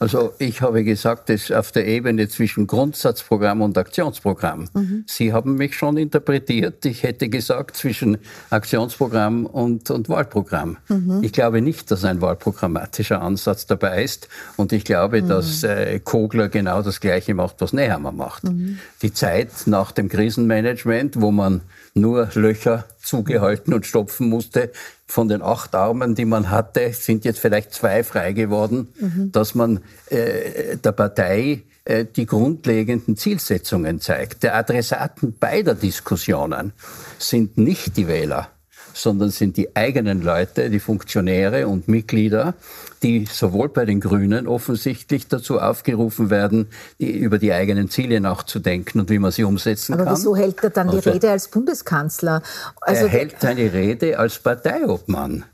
[0.00, 4.68] Also ich habe gesagt, es auf der Ebene zwischen Grundsatzprogramm und Aktionsprogramm.
[4.74, 5.04] Mhm.
[5.06, 6.84] Sie haben mich schon interpretiert.
[6.84, 8.18] Ich hätte gesagt zwischen
[8.50, 10.78] Aktionsprogramm und, und Wahlprogramm.
[10.88, 11.20] Mhm.
[11.22, 14.28] Ich glaube nicht, dass ein wahlprogrammatischer Ansatz dabei ist.
[14.56, 15.28] Und ich glaube, mhm.
[15.28, 18.44] dass äh, Kogler genau das Gleiche macht, was Nehammer macht.
[18.44, 18.78] Mhm.
[19.02, 21.60] Die Zeit nach dem Krisenmanagement, wo man
[21.94, 24.70] nur Löcher zugehalten und stopfen musste.
[25.06, 29.32] Von den acht Armen, die man hatte, sind jetzt vielleicht zwei frei geworden, mhm.
[29.32, 34.42] dass man äh, der Partei äh, die grundlegenden Zielsetzungen zeigt.
[34.42, 36.72] Der Adressaten beider Diskussionen
[37.18, 38.48] sind nicht die Wähler,
[38.94, 42.54] sondern sind die eigenen Leute, die Funktionäre und Mitglieder,
[43.02, 46.68] die sowohl bei den Grünen offensichtlich dazu aufgerufen werden,
[47.00, 50.08] die, über die eigenen Ziele nachzudenken und wie man sie umsetzen Aber kann.
[50.08, 52.42] Aber wieso hält er dann die also, Rede als Bundeskanzler?
[52.80, 55.44] Also er hält seine Rede als Parteiobmann.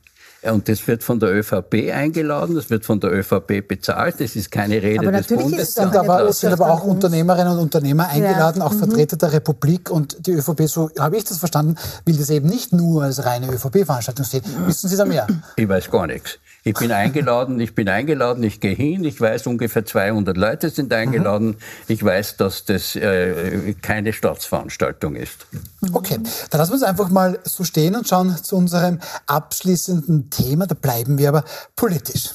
[0.42, 4.52] Und das wird von der ÖVP eingeladen, das wird von der ÖVP bezahlt, das ist
[4.52, 5.60] keine Rede aber des Bundes.
[5.60, 8.66] Es sind aber, sind aber auch Unternehmerinnen und Unternehmer eingeladen, ja.
[8.66, 8.78] auch mhm.
[8.78, 11.74] Vertreter der Republik und die ÖVP, so habe ich das verstanden,
[12.04, 14.44] will das eben nicht nur als reine ÖVP-Veranstaltung sehen.
[14.66, 15.26] Wissen Sie da mehr?
[15.56, 16.38] Ich weiß gar nichts.
[16.64, 20.92] Ich bin eingeladen, ich bin eingeladen, ich gehe hin, ich weiß, ungefähr 200 Leute sind
[20.92, 21.56] eingeladen.
[21.86, 25.46] Ich weiß, dass das äh, keine Staatsveranstaltung ist.
[25.92, 26.18] Okay,
[26.50, 30.66] dann lassen wir es einfach mal so stehen und schauen zu unserem abschließenden Thema.
[30.66, 31.44] Da bleiben wir aber
[31.76, 32.30] politisch.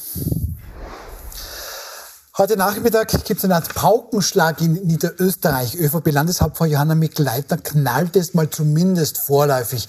[2.36, 5.76] Heute Nachmittag gibt es eine Art Paukenschlag in Niederösterreich.
[5.76, 9.88] ÖVP-Landeshauptfrau Johanna Mikl-Leitner knallt es mal zumindest vorläufig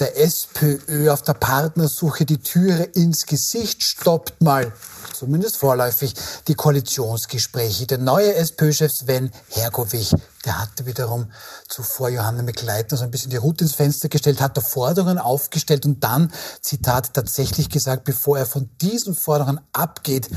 [0.00, 4.72] der SPÖ auf der Partnersuche die Türe ins Gesicht, stoppt mal
[5.12, 6.14] zumindest vorläufig,
[6.48, 7.86] die Koalitionsgespräche.
[7.86, 11.30] Der neue SPÖ-Chef Sven Hergovich, der hatte wiederum
[11.68, 15.86] zuvor Johanna Mikleitner so ein bisschen die Route ins Fenster gestellt, hat da Forderungen aufgestellt
[15.86, 20.28] und dann, Zitat, tatsächlich gesagt, bevor er von diesen Forderungen abgeht,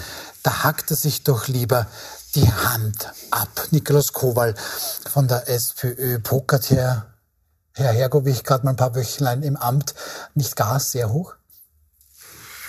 [0.44, 1.88] da hackt er sich doch lieber
[2.36, 3.68] die Hand ab.
[3.72, 4.56] Nikolaus Kowal
[5.12, 7.06] von der SPÖ pokert hier
[7.78, 9.96] Herr Hergovich gerade mal ein paar Wöchlein im Amt
[10.34, 11.36] nicht gar sehr hoch?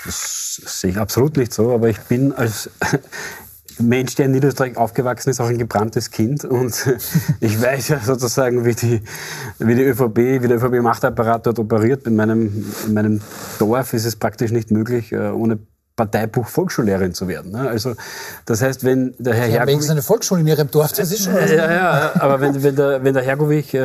[0.07, 2.71] Das sehe ich absolut nicht so, aber ich bin als
[3.79, 6.45] Mensch, der in Niederösterreich aufgewachsen ist, auch ein gebranntes Kind.
[6.45, 6.87] Und
[7.41, 9.03] ich weiß ja sozusagen, wie die,
[9.59, 12.07] wie die ÖVP, wie der ÖVP-Machtapparat dort operiert.
[12.07, 13.21] In meinem, in meinem
[13.59, 15.59] Dorf ist es praktisch nicht möglich, äh, ohne
[15.97, 17.53] Parteibuch Volksschullehrerin zu werden.
[17.53, 17.69] Ne?
[17.69, 17.95] Also
[18.45, 19.91] das heißt, wenn der Herr ja, Hergovich...
[19.91, 21.35] eine Volksschule in Ihrem Dorf, das ist schon...
[21.35, 23.81] Ja, ja, ja aber wenn, wenn, der, wenn, der Hergovich, äh,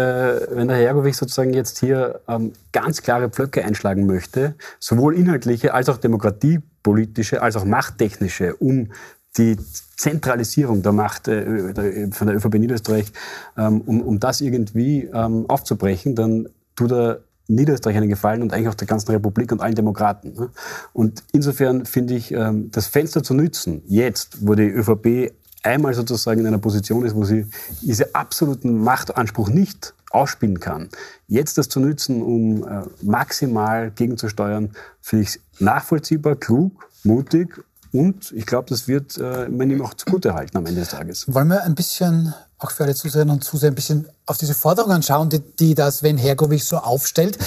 [0.56, 5.88] wenn der Hergovich sozusagen jetzt hier ähm, ganz klare Pflöcke einschlagen möchte, sowohl inhaltliche als
[5.88, 8.92] auch demokratiepolitische, als auch machttechnische, um
[9.38, 9.58] die
[9.96, 13.14] Zentralisierung der Macht äh, von der ÖVP Niederösterreich,
[13.58, 18.70] ähm, um, um das irgendwie ähm, aufzubrechen, dann tut er Niederösterreich einen Gefallen und eigentlich
[18.70, 20.34] auch der ganzen Republik und allen Demokraten.
[20.34, 20.50] Ne?
[20.94, 25.34] Und insofern finde ich, ähm, das Fenster zu nützen, jetzt, wo die ÖVP
[25.64, 27.46] einmal sozusagen in einer Position ist, wo sie
[27.82, 30.90] diesen absoluten Machtanspruch nicht ausspielen kann,
[31.28, 37.64] jetzt das zu nützen, um äh, maximal gegenzusteuern, finde ich nachvollziehbar, klug, mutig
[37.94, 41.26] und ich glaube, das wird äh, man ihm auch zugutehalten am Ende des Tages.
[41.28, 45.04] Wollen wir ein bisschen, auch für alle Zuseherinnen und Zuseher, ein bisschen auf diese Forderungen
[45.04, 47.38] schauen, die, die das Sven Hergovich so aufstellt.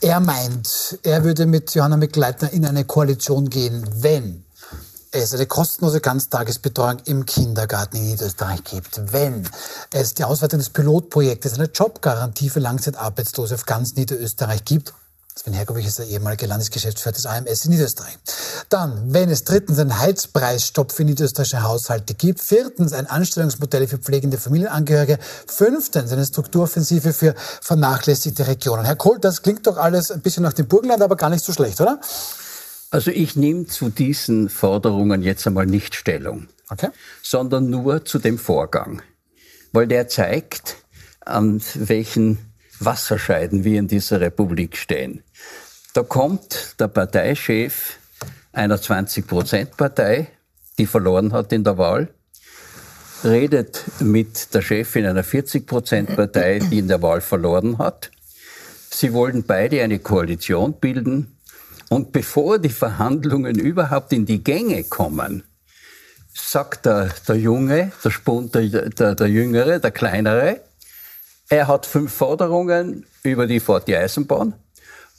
[0.00, 4.44] Er meint, er würde mit Johanna Mikleitner in eine Koalition gehen, wenn
[5.10, 9.48] es eine kostenlose Ganztagesbetreuung im Kindergarten in Niederösterreich gibt, wenn
[9.92, 14.92] es die Ausweitung des Pilotprojektes, eine Jobgarantie für Langzeitarbeitslose auf ganz Niederösterreich gibt
[15.36, 18.16] Sven Hergovich ist der ehemalige Landesgeschäftsführer des AMS in Niederösterreich.
[18.68, 24.38] Dann, wenn es drittens einen Heizpreisstopp für niederösterreichische Haushalte gibt, viertens ein Anstellungsmodell für pflegende
[24.38, 25.18] Familienangehörige,
[25.48, 28.84] fünftens eine Strukturoffensive für vernachlässigte Regionen.
[28.84, 31.52] Herr Kohl, das klingt doch alles ein bisschen nach dem Burgenland, aber gar nicht so
[31.52, 32.00] schlecht, oder?
[32.92, 36.90] Also ich nehme zu diesen Forderungen jetzt einmal nicht Stellung, okay.
[37.24, 39.02] sondern nur zu dem Vorgang,
[39.72, 40.76] weil der zeigt,
[41.24, 42.53] an welchen
[42.84, 45.22] Wasserscheiden wir in dieser Republik stehen.
[45.94, 47.98] Da kommt der Parteichef
[48.52, 50.28] einer 20-Prozent-Partei,
[50.78, 52.08] die verloren hat in der Wahl,
[53.22, 58.10] redet mit der Chefin einer 40-Prozent-Partei, die in der Wahl verloren hat.
[58.90, 61.38] Sie wollen beide eine Koalition bilden.
[61.90, 65.44] Und bevor die Verhandlungen überhaupt in die Gänge kommen,
[66.32, 70.60] sagt der, der Junge, der, Spund, der, der, der Jüngere, der Kleinere,
[71.48, 74.54] er hat fünf Forderungen über die die Eisenbahn,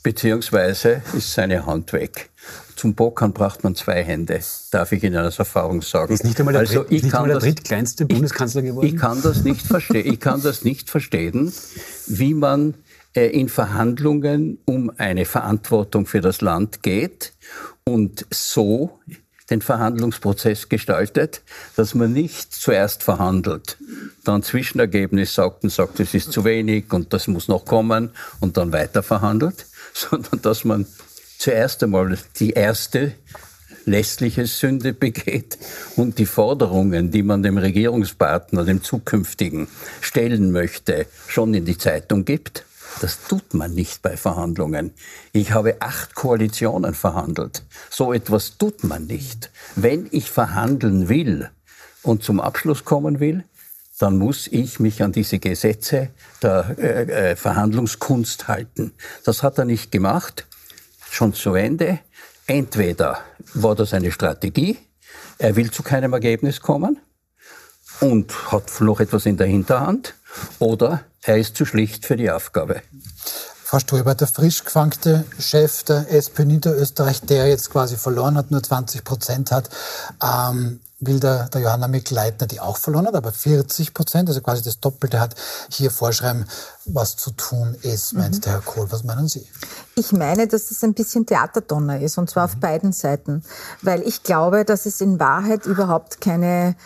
[0.02, 2.30] beziehungsweise ist seine Hand weg.
[2.76, 6.12] Zum Bockern braucht man zwei Hände, darf ich Ihnen aus Erfahrung sagen.
[6.12, 8.86] Ist nicht einmal der, also, ich nicht kann der drittkleinste Bundeskanzler geworden?
[8.86, 10.12] Ich kann das nicht verstehen.
[10.12, 11.52] Ich kann das nicht verstehen,
[12.06, 12.74] wie man
[13.14, 17.32] äh, in Verhandlungen um eine Verantwortung für das Land geht
[17.84, 19.00] und so
[19.50, 21.42] den Verhandlungsprozess gestaltet,
[21.76, 23.78] dass man nicht zuerst verhandelt,
[24.24, 28.56] dann Zwischenergebnis sagt und sagt, es ist zu wenig und das muss noch kommen und
[28.56, 30.86] dann weiter verhandelt, sondern dass man
[31.38, 33.12] zuerst einmal die erste
[33.84, 35.58] lässliche Sünde begeht
[35.94, 39.68] und die Forderungen, die man dem Regierungspartner, dem zukünftigen,
[40.00, 42.64] stellen möchte, schon in die Zeitung gibt
[43.00, 44.92] das tut man nicht bei Verhandlungen.
[45.32, 47.62] Ich habe acht Koalitionen verhandelt.
[47.90, 49.50] So etwas tut man nicht.
[49.74, 51.50] Wenn ich verhandeln will
[52.02, 53.44] und zum Abschluss kommen will,
[53.98, 56.10] dann muss ich mich an diese Gesetze
[56.42, 58.92] der äh, äh, Verhandlungskunst halten.
[59.24, 60.46] Das hat er nicht gemacht.
[61.10, 62.00] Schon zu Ende.
[62.46, 63.20] Entweder
[63.54, 64.78] war das eine Strategie,
[65.38, 67.00] er will zu keinem Ergebnis kommen
[68.00, 70.14] und hat noch etwas in der Hinterhand,
[70.58, 72.82] oder er ist zu schlicht für die Aufgabe.
[73.66, 78.62] Frau Ströber, der frisch gefangte Chef der SP Niederösterreich, der jetzt quasi verloren hat, nur
[78.62, 79.68] 20 Prozent hat,
[80.22, 84.62] ähm, will der, der Johanna Mikl-Leitner, die auch verloren hat, aber 40 Prozent, also quasi
[84.62, 85.34] das Doppelte hat,
[85.68, 86.44] hier vorschreiben,
[86.84, 88.40] was zu tun ist, meint mhm.
[88.42, 88.86] der Herr Kohl.
[88.92, 89.44] Was meinen Sie?
[89.96, 92.52] Ich meine, dass das ein bisschen Theaterdonner ist, und zwar mhm.
[92.52, 93.42] auf beiden Seiten.
[93.82, 96.76] Weil ich glaube, dass es in Wahrheit überhaupt keine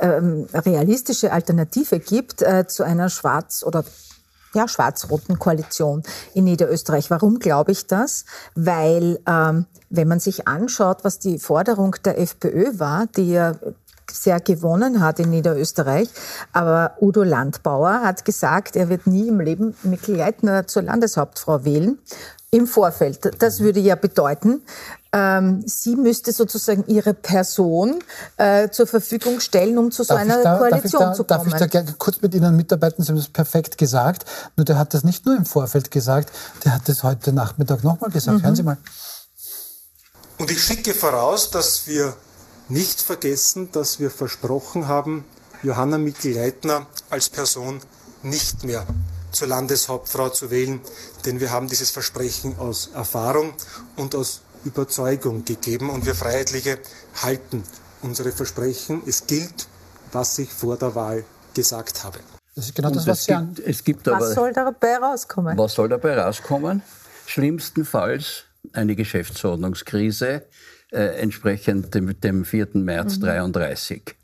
[0.00, 3.84] ähm, realistische Alternative gibt äh, zu einer schwarz- oder
[4.54, 6.02] ja, schwarz-roten Koalition
[6.32, 7.10] in Niederösterreich.
[7.10, 8.24] Warum glaube ich das?
[8.54, 13.54] Weil ähm, wenn man sich anschaut, was die Forderung der FPÖ war, die ja
[14.10, 16.08] sehr gewonnen hat in Niederösterreich.
[16.52, 21.98] Aber Udo Landbauer hat gesagt, er wird nie im Leben Mikkel Leitner zur Landeshauptfrau wählen.
[22.50, 23.42] Im Vorfeld.
[23.42, 24.62] Das würde ja bedeuten,
[25.14, 28.02] ähm, sie müsste sozusagen ihre Person
[28.36, 31.38] äh, zur Verfügung stellen, um zu so darf einer da, Koalition darf da, zu kommen.
[31.38, 33.04] Darf ich da gerne kurz mit Ihnen mitarbeiten?
[33.04, 34.24] Sie haben das perfekt gesagt.
[34.56, 36.32] Nur der hat das nicht nur im Vorfeld gesagt,
[36.64, 38.38] der hat das heute Nachmittag nochmal gesagt.
[38.38, 38.42] Mhm.
[38.42, 38.76] Hören Sie mal.
[40.38, 42.16] Und ich schicke voraus, dass wir
[42.68, 45.24] nicht vergessen, dass wir versprochen haben,
[45.62, 47.80] Johanna Mikl-Leitner als Person
[48.24, 48.84] nicht mehr
[49.30, 50.80] zur Landeshauptfrau zu wählen,
[51.24, 53.52] denn wir haben dieses Versprechen aus Erfahrung
[53.96, 56.78] und aus Überzeugung gegeben und wir Freiheitliche
[57.22, 57.62] halten
[58.02, 59.02] unsere Versprechen.
[59.06, 59.66] Es gilt,
[60.12, 62.18] was ich vor der Wahl gesagt habe.
[62.54, 65.58] Das ist genau das, was, es gibt, es gibt aber, Was soll dabei rauskommen?
[65.58, 66.82] Was soll dabei rauskommen?
[67.26, 70.42] Schlimmstenfalls eine Geschäftsordnungskrise
[70.92, 72.68] äh, entsprechend dem, dem 4.
[72.74, 73.22] März mhm.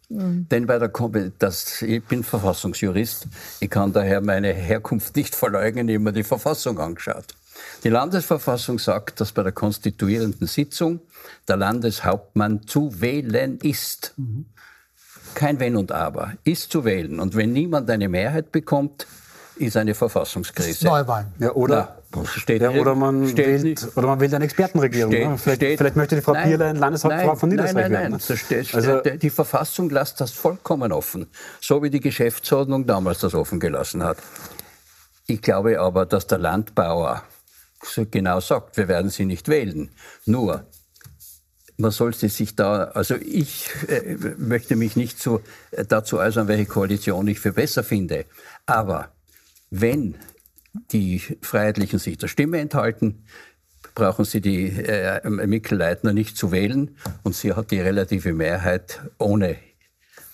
[0.09, 0.47] Mhm.
[0.51, 0.91] Denn bei der
[1.39, 3.27] das, ich bin Verfassungsjurist,
[3.61, 7.35] ich kann daher meine Herkunft nicht verleugnen, ich habe mir die Verfassung angeschaut.
[7.85, 11.01] Die Landesverfassung sagt, dass bei der konstituierenden Sitzung
[11.49, 14.15] der Landeshauptmann zu wählen ist.
[14.17, 14.47] Mhm.
[15.35, 17.21] Kein Wenn und Aber, ist zu wählen.
[17.21, 19.07] Und wenn niemand eine Mehrheit bekommt,
[19.61, 20.87] ist eine Verfassungskrise.
[20.87, 21.33] Neuwahlen.
[21.39, 25.13] Ja, oder, Na, steht ja, oder, man wählt, oder man wählt eine Expertenregierung.
[25.13, 25.39] Steht, ne?
[25.39, 28.39] vielleicht, steht, vielleicht, möchte die Frau Bierlein Landeshauptfrau von Niederösterreich nein, nein, nein, werden.
[28.39, 31.27] Steht, also, die Verfassung lässt das vollkommen offen,
[31.61, 34.19] so wie die Geschäftsordnung damals das offen gelassen hat.
[35.27, 37.23] Ich glaube aber, dass der Landbauer
[38.11, 39.91] genau sagt, wir werden sie nicht wählen.
[40.27, 40.67] Nur,
[41.77, 46.67] man sollte sich da, also ich äh, möchte mich nicht so äh, dazu äußern, welche
[46.67, 48.27] Koalition ich für besser finde.
[48.67, 49.13] Aber
[49.71, 50.17] wenn
[50.93, 53.25] die Freiheitlichen sich der Stimme enthalten,
[53.95, 59.57] brauchen sie die äh, Mikl-Leitner nicht zu wählen und sie hat die relative Mehrheit ohne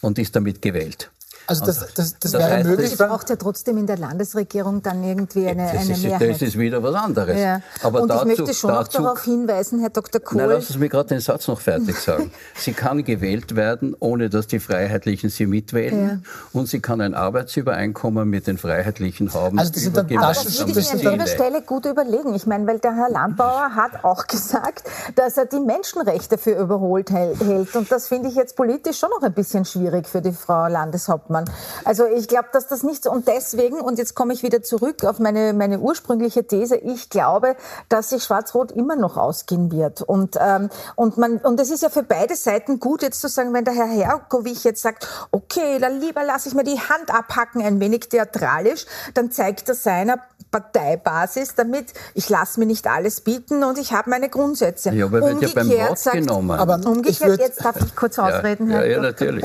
[0.01, 1.11] und ist damit gewählt.
[1.47, 2.93] Also das, das, das, das wäre heißt, möglich.
[2.93, 6.31] Es braucht ja trotzdem in der Landesregierung dann irgendwie eine, eine ist, Mehrheit.
[6.31, 7.39] Das ist wieder was anderes.
[7.39, 7.61] Ja.
[7.83, 10.21] Aber Und dazu, ich möchte schon dazu, noch darauf hinweisen, Herr Dr.
[10.21, 10.39] Kohl.
[10.39, 12.33] Na, lassen Sie mir gerade den Satz noch fertig sagen.
[12.57, 16.09] sie kann gewählt werden, ohne dass die Freiheitlichen sie mitwählen.
[16.09, 16.19] Ja.
[16.53, 19.59] Und sie kann ein Arbeitsübereinkommen mit den Freiheitlichen haben.
[19.59, 22.35] Also das sind dann Aber das würde ich mir an Ihrer Stelle gut überlegen.
[22.35, 24.85] Ich meine, weil der Herr Landbauer hat auch gesagt,
[25.15, 27.41] dass er die Menschenrechte für überholt hält.
[27.77, 31.36] Und das finde ich jetzt politisch schon noch ein bisschen schwierig für die Frau Landeshauptmann.
[31.37, 31.51] Mann.
[31.85, 35.05] Also ich glaube, dass das nicht so, und deswegen, und jetzt komme ich wieder zurück
[35.05, 37.57] auf meine, meine ursprüngliche These, ich glaube,
[37.89, 40.03] dass sich Schwarz-Rot immer noch ausgehen wird.
[40.03, 43.53] Und, ähm, und, man, und es ist ja für beide Seiten gut, jetzt zu sagen,
[43.53, 47.63] wenn der Herr Herkowich jetzt sagt, okay, dann lieber lasse ich mir die Hand abhacken,
[47.63, 50.19] ein wenig theatralisch, dann zeigt er seiner
[50.51, 54.91] Parteibasis damit, ich lasse mir nicht alles bieten und ich habe meine Grundsätze.
[54.91, 56.59] Ja, aber umgekehrt wird ja beim Wort sagt, genommen.
[56.59, 59.45] Aber umgekehrt, jetzt darf ich kurz ausreden, ja, Herr ja, ja, natürlich.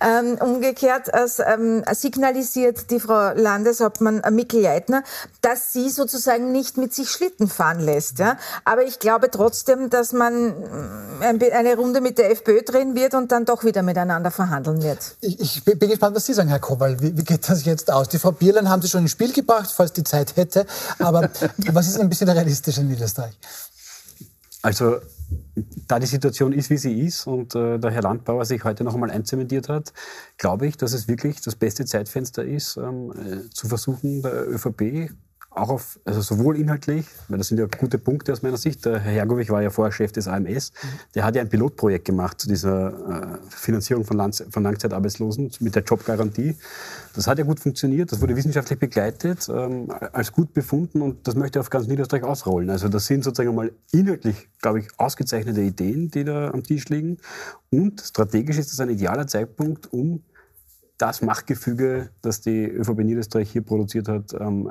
[0.00, 5.02] Ähm, umgekehrt äh, ähm, signalisiert die Frau Landeshauptmann äh, Mikl-Leitner,
[5.40, 8.18] dass sie sozusagen nicht mit sich Schlitten fahren lässt.
[8.18, 8.36] Ja?
[8.64, 10.54] Aber ich glaube trotzdem, dass man
[11.20, 15.16] äh, eine Runde mit der FPÖ drehen wird und dann doch wieder miteinander verhandeln wird.
[15.20, 17.00] Ich, ich bin gespannt, was Sie sagen, Herr Kowal.
[17.00, 18.08] Wie, wie, geht das jetzt aus?
[18.08, 20.66] Die Frau Bierlein haben Sie schon ins Spiel gebracht, falls die Zeit hätte.
[20.98, 21.30] Aber
[21.72, 23.38] was ist ein bisschen realistisch in Niederösterreich?
[24.62, 24.98] Also
[25.86, 28.94] da die Situation ist, wie sie ist und äh, der Herr Landbauer sich heute noch
[28.94, 29.92] einmal einzementiert hat,
[30.36, 35.10] glaube ich, dass es wirklich das beste Zeitfenster ist, ähm, äh, zu versuchen, der ÖVP
[35.58, 38.84] auch auf, also sowohl inhaltlich, weil das sind ja gute Punkte aus meiner Sicht.
[38.84, 40.72] Der Herr Hergovich war ja vorher Chef des AMS.
[41.14, 45.74] Der hat ja ein Pilotprojekt gemacht zu dieser äh, Finanzierung von, Land, von Langzeitarbeitslosen mit
[45.74, 46.56] der Jobgarantie.
[47.14, 51.34] Das hat ja gut funktioniert, das wurde wissenschaftlich begleitet, ähm, als gut befunden und das
[51.34, 52.70] möchte er auf ganz Niederösterreich ausrollen.
[52.70, 57.18] Also das sind sozusagen mal inhaltlich, glaube ich, ausgezeichnete Ideen, die da am Tisch liegen.
[57.70, 60.22] Und strategisch ist das ein idealer Zeitpunkt, um
[60.98, 64.70] das Machtgefüge, das die ÖVP Niederösterreich hier produziert hat, ähm,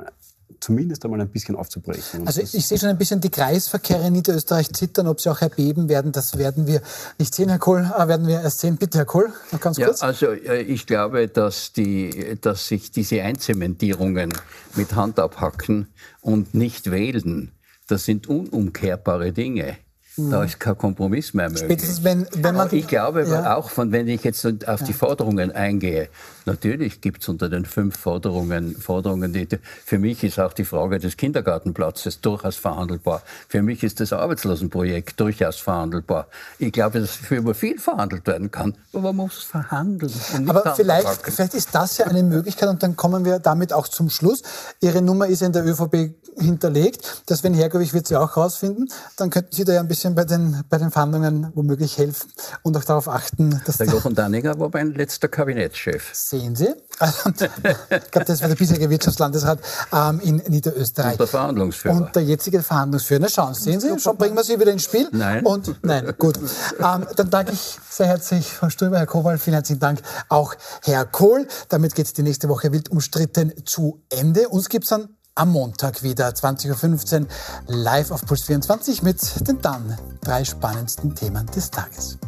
[0.60, 2.26] zumindest einmal ein bisschen aufzubrechen.
[2.26, 5.88] Also ich sehe schon ein bisschen die Kreisverkehre in Niederösterreich zittern, ob sie auch erbeben
[5.88, 6.82] werden, das werden wir
[7.18, 8.76] nicht sehen, Herr Kohl, äh, werden wir erst sehen.
[8.76, 10.00] Bitte, Herr Kohl, noch ganz kurz.
[10.00, 14.32] Ja, also äh, ich glaube, dass, die, dass sich diese Einzementierungen
[14.74, 15.88] mit Hand abhacken
[16.20, 17.52] und nicht wählen,
[17.86, 19.76] das sind unumkehrbare Dinge.
[20.18, 21.80] Da ist kein Kompromiss mehr möglich.
[22.02, 23.56] Wenn, wenn man ich glaube ja.
[23.56, 26.08] auch, von, wenn ich jetzt auf die Forderungen eingehe,
[26.44, 29.46] natürlich gibt es unter den fünf Forderungen, Forderungen, die,
[29.84, 33.22] für mich ist auch die Frage des Kindergartenplatzes durchaus verhandelbar.
[33.48, 36.26] Für mich ist das Arbeitslosenprojekt durchaus verhandelbar.
[36.58, 40.12] Ich glaube, dass für über viel verhandelt werden kann, aber man muss verhandeln.
[40.48, 44.10] aber vielleicht, vielleicht ist das ja eine Möglichkeit und dann kommen wir damit auch zum
[44.10, 44.42] Schluss.
[44.80, 47.22] Ihre Nummer ist in der ÖVP hinterlegt.
[47.26, 50.14] Das, wenn Hergovich wird sie auch rausfinden, dann könnten Sie da ja ein bisschen bisschen
[50.14, 52.30] bei den, bei den Verhandlungen womöglich helfen
[52.62, 53.78] und auch darauf achten, dass...
[53.78, 56.10] Der Jochen Danninger war mein letzter Kabinettschef.
[56.14, 56.68] Sehen Sie?
[56.98, 59.60] Also, ich glaube, das war der bisherige Wirtschaftslandesrat
[59.92, 61.12] ähm, in Niederösterreich.
[61.12, 61.96] Und der Verhandlungsführer.
[61.96, 63.20] Und der jetzige Verhandlungsführer.
[63.20, 65.08] Na schauen, sehen Sie, schon bringen wir Sie wieder ins Spiel.
[65.12, 65.44] Nein.
[65.44, 66.38] Und nein, gut.
[66.38, 71.04] Ähm, dann danke ich sehr herzlich, Frau Ströber, Herr Kowal, vielen herzlichen Dank auch Herr
[71.04, 71.46] Kohl.
[71.68, 74.48] Damit geht die nächste Woche wild umstritten zu Ende.
[74.48, 75.08] Uns gibt's dann
[75.38, 77.26] am Montag wieder 20.15 Uhr
[77.68, 82.18] live auf Puls 24 mit den dann drei spannendsten Themen des Tages.